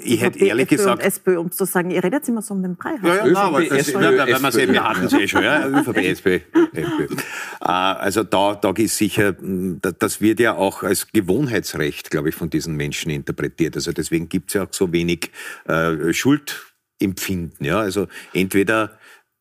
ich 0.00 0.20
hätte 0.20 0.38
ehrlich 0.44 0.68
gesagt. 0.68 1.02
Und 1.02 1.06
SPÖ, 1.06 1.38
um 1.38 1.50
zu 1.50 1.64
sagen, 1.64 1.90
ihr 1.90 2.02
redet 2.02 2.28
immer 2.28 2.42
so 2.42 2.54
um 2.54 2.62
den 2.62 2.76
Brei. 2.76 2.94
Ja, 3.02 3.16
ja, 3.16 3.26
ÖVP, 3.26 3.36
aber 3.36 3.64
das, 3.64 3.88
SPÖ, 3.88 3.98
na, 4.00 4.26
weil 4.26 4.40
man 4.40 4.50
es 4.50 4.56
eben 4.56 4.82
hatten 4.82 5.08
sie 5.08 5.22
eh 5.22 5.28
schon, 5.28 5.42
ja, 5.42 5.66
ÖVP, 5.66 5.96
SPÖ, 5.96 6.34
FPÖ. 6.72 7.04
Äh, 7.04 7.16
also 7.60 8.22
da, 8.22 8.54
da 8.54 8.70
ist 8.76 8.96
sicher, 8.96 9.34
das 9.98 10.20
wird 10.20 10.40
ja 10.40 10.54
auch 10.54 10.82
als 10.82 11.08
Gewohnheitsrecht, 11.12 12.10
glaube 12.10 12.28
ich, 12.30 12.34
von 12.34 12.50
diesen 12.50 12.76
Menschen 12.76 13.10
interpretiert. 13.10 13.76
Also 13.76 13.92
deswegen 13.92 14.28
gibt 14.28 14.50
es 14.50 14.54
ja 14.54 14.64
auch 14.64 14.72
so 14.72 14.92
wenig 14.92 15.30
äh, 15.66 16.12
Schuldempfinden. 16.12 17.64
Ja, 17.64 17.80
also 17.80 18.08
entweder 18.32 18.97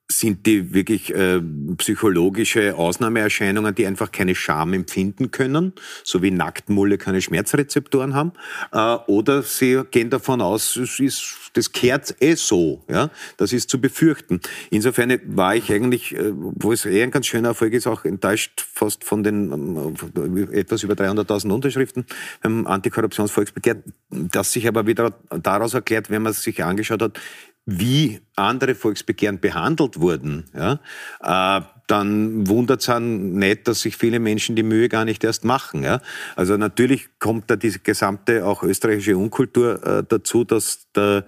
sind 0.10 0.46
die 0.46 0.74
wirklich 0.74 1.14
äh, 1.14 1.42
psychologische 1.78 2.76
Ausnahmeerscheinungen, 2.76 3.76
die 3.76 3.86
einfach 3.86 4.12
keine 4.12 4.36
Scham 4.36 4.74
empfinden 4.74 5.32
können, 5.32 5.74
so 6.04 6.22
wie 6.22 6.32
Nacktmulle 6.32 6.98
keine 6.98 7.22
Schmerzrezeptoren 7.22 8.14
haben, 8.16 8.32
äh, 8.72 8.96
oder 9.08 9.44
sie 9.44 9.82
gehen 9.92 10.10
davon 10.10 10.40
aus, 10.40 10.78
es 10.78 11.00
ist, 11.00 11.36
das 11.54 11.74
kehrt 11.74 12.16
eh 12.22 12.36
so, 12.36 12.84
ja, 12.90 13.10
das 13.36 13.52
ist 13.52 13.70
zu 13.70 13.82
befürchten. 13.82 14.40
Insofern 14.70 15.20
war 15.26 15.56
ich 15.56 15.72
eigentlich, 15.74 16.16
äh, 16.16 16.32
wo 16.34 16.72
es 16.72 16.86
eher 16.86 17.04
ein 17.04 17.12
ganz 17.12 17.28
schöner 17.28 17.50
Erfolg 17.50 17.74
ist, 17.74 17.86
auch 17.86 18.06
enttäuscht 18.06 18.66
fast 18.74 19.04
von 19.04 19.24
den 19.24 19.96
äh, 20.16 20.60
etwas 20.60 20.84
über 20.84 20.94
300.000 20.94 21.52
Unterschriften 21.52 22.06
beim 22.42 22.66
Antikorruptionsvolksbegehren, 22.66 23.84
das 24.10 24.54
sich 24.54 24.70
aber 24.70 24.88
wieder 24.88 25.20
daraus 25.30 25.74
erklärt, 25.74 26.10
wenn 26.10 26.22
man 26.22 26.32
es 26.32 26.44
sich 26.44 26.64
angeschaut 26.64 27.02
hat, 27.02 27.20
wie 27.68 28.22
andere 28.36 28.76
Volksbegehren 28.76 29.40
behandelt 29.40 30.00
wurden, 30.00 30.46
ja, 30.56 30.80
äh, 31.22 31.62
dann 31.88 32.48
wundert 32.48 32.82
es 32.82 33.00
nicht, 33.00 33.68
dass 33.68 33.82
sich 33.82 33.96
viele 33.96 34.20
Menschen 34.20 34.56
die 34.58 34.64
Mühe 34.64 34.90
gar 34.90 35.06
nicht 35.06 35.24
erst 35.24 35.46
machen. 35.46 35.84
Ja. 35.84 36.02
Also 36.36 36.58
natürlich 36.58 37.08
kommt 37.20 37.50
da 37.50 37.56
diese 37.56 37.80
gesamte 37.80 38.46
auch 38.46 38.62
österreichische 38.62 39.18
Unkultur 39.18 39.86
äh, 39.86 40.04
dazu, 40.08 40.44
dass 40.44 40.92
der 40.96 41.26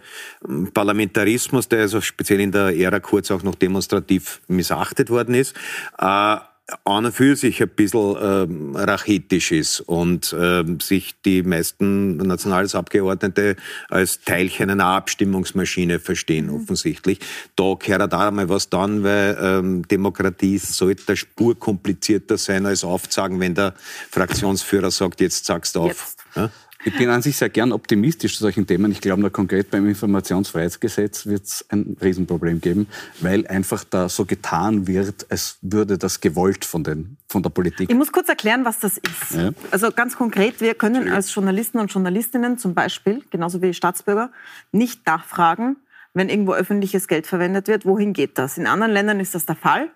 ähm, 0.48 0.70
Parlamentarismus, 0.74 1.70
der 1.70 1.80
also 1.82 2.02
speziell 2.02 2.42
in 2.42 2.52
der 2.52 2.78
Ära 2.78 3.00
kurz 3.00 3.32
auch 3.32 3.42
noch 3.42 3.56
demonstrativ 3.56 4.42
missachtet 4.48 5.10
worden 5.10 5.34
ist, 5.34 5.56
äh, 5.98 6.38
an 6.84 7.06
und 7.06 7.12
für 7.12 7.36
sich 7.36 7.62
ein 7.62 7.70
bisschen 7.70 8.16
ähm, 8.22 8.76
rachetisch 8.76 9.52
ist 9.52 9.82
und 9.82 10.36
ähm, 10.38 10.80
sich 10.80 11.16
die 11.22 11.44
meisten 11.44 12.18
Nationalratsabgeordnete 12.18 13.56
als 13.90 14.22
Teilchen 14.22 14.70
einer 14.70 14.86
Abstimmungsmaschine 14.86 16.00
verstehen, 16.00 16.48
mhm. 16.48 16.56
offensichtlich. 16.56 17.20
Da 17.56 17.76
gehört 17.80 18.12
da 18.12 18.32
mal 18.32 18.50
was 18.50 18.70
dann, 18.70 19.04
weil 19.04 19.38
ähm, 19.42 19.88
Demokratie 19.88 20.58
sollte 20.58 21.06
der 21.06 21.16
Spur 21.16 21.58
komplizierter 21.58 22.38
sein 22.38 22.66
als 22.66 22.84
aufzagen, 22.84 23.40
wenn 23.40 23.56
der 23.56 23.74
Fraktionsführer 24.12 24.92
sagt, 24.92 25.22
jetzt 25.22 25.46
sagst 25.46 25.76
du 25.76 25.82
auf. 25.82 26.16
Ja? 26.36 26.50
Ich 26.86 26.98
bin 26.98 27.10
an 27.10 27.22
sich 27.22 27.36
sehr 27.36 27.50
gern 27.50 27.74
optimistisch 27.74 28.38
zu 28.38 28.42
solchen 28.42 28.66
Themen. 28.66 28.92
Ich 28.92 29.02
glaube, 29.02 29.20
nur 29.20 29.32
konkret 29.32 29.70
beim 29.70 29.88
Informationsfreiheitsgesetz 29.88 31.26
wird 31.26 31.44
es 31.44 31.66
ein 31.70 31.98
Riesenproblem 32.02 32.62
geben, 32.62 32.88
weil 33.20 33.46
einfach 33.48 33.84
da 33.84 34.08
so 34.08 34.26
getan 34.26 34.88
wird, 34.88 35.26
als 35.30 35.58
würde 35.62 35.98
das 35.98 36.22
gewollt 36.22 36.64
von, 36.64 36.86
den, 36.86 37.18
von 37.28 37.44
der 37.44 37.50
Politik. 37.50 37.90
Ich 37.90 37.96
muss 37.98 38.12
kurz 38.14 38.30
erklären, 38.30 38.64
was 38.64 38.80
das 38.80 38.98
ist. 38.98 39.36
Ja. 39.36 39.52
Also 39.72 39.92
ganz 39.92 40.16
konkret, 40.16 40.62
wir 40.62 40.74
können 40.74 41.12
als 41.12 41.34
Journalisten 41.34 41.80
und 41.80 41.92
Journalistinnen 41.92 42.58
zum 42.58 42.74
Beispiel, 42.74 43.24
genauso 43.30 43.62
wie 43.62 43.74
Staatsbürger, 43.74 44.32
nicht 44.72 45.06
nachfragen, 45.06 45.76
wenn 46.14 46.30
irgendwo 46.30 46.54
öffentliches 46.54 47.08
Geld 47.08 47.28
verwendet 47.28 47.68
wird, 47.68 47.86
wohin 47.86 48.14
geht 48.14 48.38
das? 48.38 48.58
In 48.58 48.68
anderen 48.68 48.94
Ländern 48.94 49.20
ist 49.20 49.36
das 49.36 49.46
der 49.46 49.56
Fall. 49.56 49.90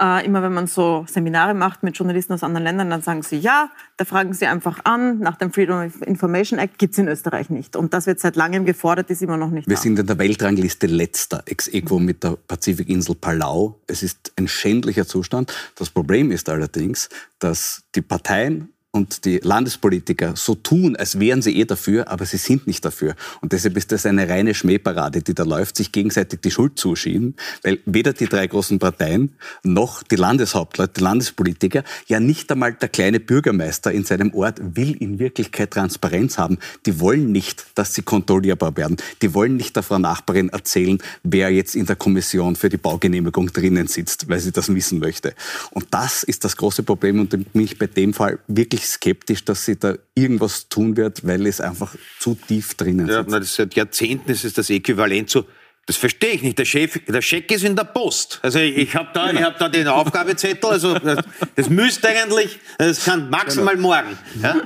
Äh, 0.00 0.26
immer 0.26 0.42
wenn 0.42 0.52
man 0.52 0.66
so 0.66 1.04
Seminare 1.08 1.54
macht 1.54 1.84
mit 1.84 1.96
Journalisten 1.96 2.32
aus 2.32 2.42
anderen 2.42 2.64
Ländern, 2.64 2.90
dann 2.90 3.02
sagen 3.02 3.22
sie 3.22 3.36
ja, 3.36 3.70
da 3.96 4.04
fragen 4.04 4.34
sie 4.34 4.46
einfach 4.46 4.80
an. 4.84 5.20
Nach 5.20 5.36
dem 5.36 5.52
Freedom 5.52 5.86
of 5.86 6.02
Information 6.02 6.58
Act 6.58 6.78
gibt 6.78 6.94
es 6.94 6.98
in 6.98 7.06
Österreich 7.06 7.48
nicht. 7.48 7.76
Und 7.76 7.94
das 7.94 8.06
wird 8.06 8.18
seit 8.18 8.34
langem 8.34 8.64
gefordert, 8.64 9.08
ist 9.10 9.22
immer 9.22 9.36
noch 9.36 9.50
nicht 9.50 9.68
Wir 9.68 9.76
da. 9.76 9.80
sind 9.80 9.96
in 10.00 10.06
der 10.06 10.18
Weltrangliste 10.18 10.88
letzter, 10.88 11.44
ex 11.46 11.68
equo 11.68 12.00
mit 12.00 12.24
der 12.24 12.36
Pazifikinsel 12.48 13.14
Palau. 13.14 13.78
Es 13.86 14.02
ist 14.02 14.32
ein 14.36 14.48
schändlicher 14.48 15.06
Zustand. 15.06 15.54
Das 15.76 15.90
Problem 15.90 16.32
ist 16.32 16.48
allerdings, 16.48 17.08
dass 17.38 17.84
die 17.94 18.02
Parteien 18.02 18.73
und 18.94 19.24
die 19.24 19.38
Landespolitiker 19.38 20.36
so 20.36 20.54
tun, 20.54 20.94
als 20.94 21.18
wären 21.18 21.42
sie 21.42 21.58
eh 21.58 21.64
dafür, 21.64 22.06
aber 22.08 22.26
sie 22.26 22.36
sind 22.36 22.68
nicht 22.68 22.84
dafür. 22.84 23.16
Und 23.40 23.52
deshalb 23.52 23.76
ist 23.76 23.90
das 23.90 24.06
eine 24.06 24.28
reine 24.28 24.54
Schmähparade, 24.54 25.20
die 25.20 25.34
da 25.34 25.42
läuft, 25.42 25.76
sich 25.76 25.90
gegenseitig 25.90 26.42
die 26.42 26.52
Schuld 26.52 26.78
zuschieben, 26.78 27.34
weil 27.64 27.80
weder 27.86 28.12
die 28.12 28.26
drei 28.26 28.46
großen 28.46 28.78
Parteien 28.78 29.32
noch 29.64 30.04
die 30.04 30.14
Landeshauptleute, 30.14 30.92
die 30.96 31.00
Landespolitiker, 31.00 31.82
ja 32.06 32.20
nicht 32.20 32.52
einmal 32.52 32.74
der 32.74 32.88
kleine 32.88 33.18
Bürgermeister 33.18 33.90
in 33.90 34.04
seinem 34.04 34.32
Ort 34.32 34.60
will 34.62 34.92
in 34.92 35.18
Wirklichkeit 35.18 35.72
Transparenz 35.72 36.38
haben. 36.38 36.58
Die 36.86 37.00
wollen 37.00 37.32
nicht, 37.32 37.66
dass 37.74 37.94
sie 37.94 38.02
kontrollierbar 38.02 38.76
werden. 38.76 38.96
Die 39.22 39.34
wollen 39.34 39.56
nicht 39.56 39.74
der 39.74 39.82
Frau 39.82 39.98
Nachbarin 39.98 40.50
erzählen, 40.50 40.98
wer 41.24 41.50
jetzt 41.50 41.74
in 41.74 41.86
der 41.86 41.96
Kommission 41.96 42.54
für 42.54 42.68
die 42.68 42.76
Baugenehmigung 42.76 43.52
drinnen 43.52 43.88
sitzt, 43.88 44.28
weil 44.28 44.38
sie 44.38 44.52
das 44.52 44.72
wissen 44.72 45.00
möchte. 45.00 45.34
Und 45.72 45.86
das 45.90 46.22
ist 46.22 46.44
das 46.44 46.56
große 46.56 46.84
Problem 46.84 47.18
und 47.18 47.30
bin 47.30 47.46
ich 47.60 47.76
bei 47.76 47.88
dem 47.88 48.14
Fall 48.14 48.38
wirklich 48.46 48.83
skeptisch, 48.86 49.44
dass 49.44 49.64
sie 49.64 49.76
da 49.76 49.94
irgendwas 50.14 50.68
tun 50.68 50.96
wird, 50.96 51.26
weil 51.26 51.46
es 51.46 51.60
einfach 51.60 51.94
zu 52.18 52.34
tief 52.34 52.74
drinnen 52.74 53.08
ja, 53.08 53.24
na, 53.26 53.42
seit 53.42 53.74
Jahrzehnten 53.74 54.30
ist 54.30 54.44
es 54.44 54.52
das 54.54 54.70
Äquivalent 54.70 55.30
zu 55.30 55.44
Das 55.86 55.98
verstehe 55.98 56.30
ich 56.30 56.42
nicht. 56.42 56.58
Der, 56.58 56.64
Chef, 56.64 56.98
der 57.06 57.20
Scheck 57.20 57.50
ist 57.52 57.62
in 57.62 57.76
der 57.76 57.84
Post. 57.84 58.40
Also 58.42 58.58
ich, 58.58 58.74
ich 58.74 58.96
habe 58.96 59.10
da, 59.12 59.30
ich 59.30 59.42
hab 59.42 59.58
da 59.58 59.68
den 59.68 59.86
Aufgabezettel. 59.86 60.70
Also 60.70 60.98
das, 60.98 61.22
das 61.56 61.68
müsste 61.68 62.08
eigentlich, 62.08 62.58
das 62.78 63.04
kann 63.04 63.28
maximal 63.28 63.76
morgen. 63.76 64.16
Ja? 64.42 64.54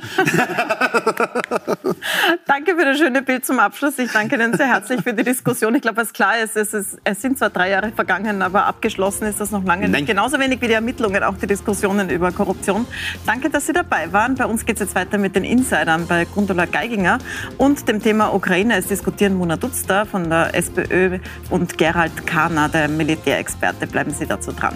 danke 2.47 2.77
für 2.77 2.85
das 2.85 2.99
schöne 2.99 3.23
Bild 3.23 3.45
zum 3.45 3.59
Abschluss. 3.59 3.99
Ich 3.99 4.13
danke 4.13 4.37
Ihnen 4.37 4.57
sehr 4.57 4.69
herzlich 4.69 5.01
für 5.03 5.13
die 5.13 5.25
Diskussion. 5.25 5.75
Ich 5.75 5.83
glaube, 5.83 5.97
was 5.97 6.13
klar 6.13 6.39
ist, 6.39 6.57
es, 6.57 6.73
ist, 6.73 6.99
es 7.03 7.21
sind 7.21 7.37
zwar 7.37 7.51
drei 7.51 7.71
Jahre 7.71 7.91
vergangen, 7.91 8.41
aber 8.41 8.67
abgeschlossen 8.67 9.27
ist 9.27 9.41
das 9.41 9.51
noch 9.51 9.65
lange 9.65 9.89
Nein. 9.89 10.03
nicht. 10.03 10.07
Genauso 10.07 10.39
wenig 10.39 10.61
wie 10.61 10.69
die 10.69 10.75
Ermittlungen, 10.75 11.25
auch 11.25 11.37
die 11.37 11.49
Diskussionen 11.49 12.11
über 12.11 12.31
Korruption. 12.31 12.87
Danke, 13.27 13.51
dass 13.51 13.67
Sie 13.67 13.73
dabei 13.73 14.13
waren. 14.13 14.37
Bei 14.37 14.47
uns 14.47 14.65
geht 14.65 14.77
es 14.77 14.83
jetzt 14.83 14.95
weiter 14.95 15.19
mit 15.19 15.35
den 15.35 15.43
Insidern 15.43 16.07
bei 16.07 16.27
Gundula 16.27 16.67
Geiginger 16.67 17.19
und 17.57 17.89
dem 17.89 18.01
Thema 18.01 18.33
Ukraine. 18.33 18.77
Es 18.77 18.87
diskutieren 18.87 19.35
Mona 19.35 19.57
Dutzter 19.57 20.07
von 20.07 20.31
der 20.31 20.55
SPÖ 20.55 21.08
und 21.51 21.79
Gerald 21.79 22.27
Kahner, 22.27 22.69
der 22.69 22.89
Militärexperte. 22.89 23.87
Bleiben 23.87 24.13
Sie 24.13 24.27
dazu 24.27 24.53
dran. 24.53 24.75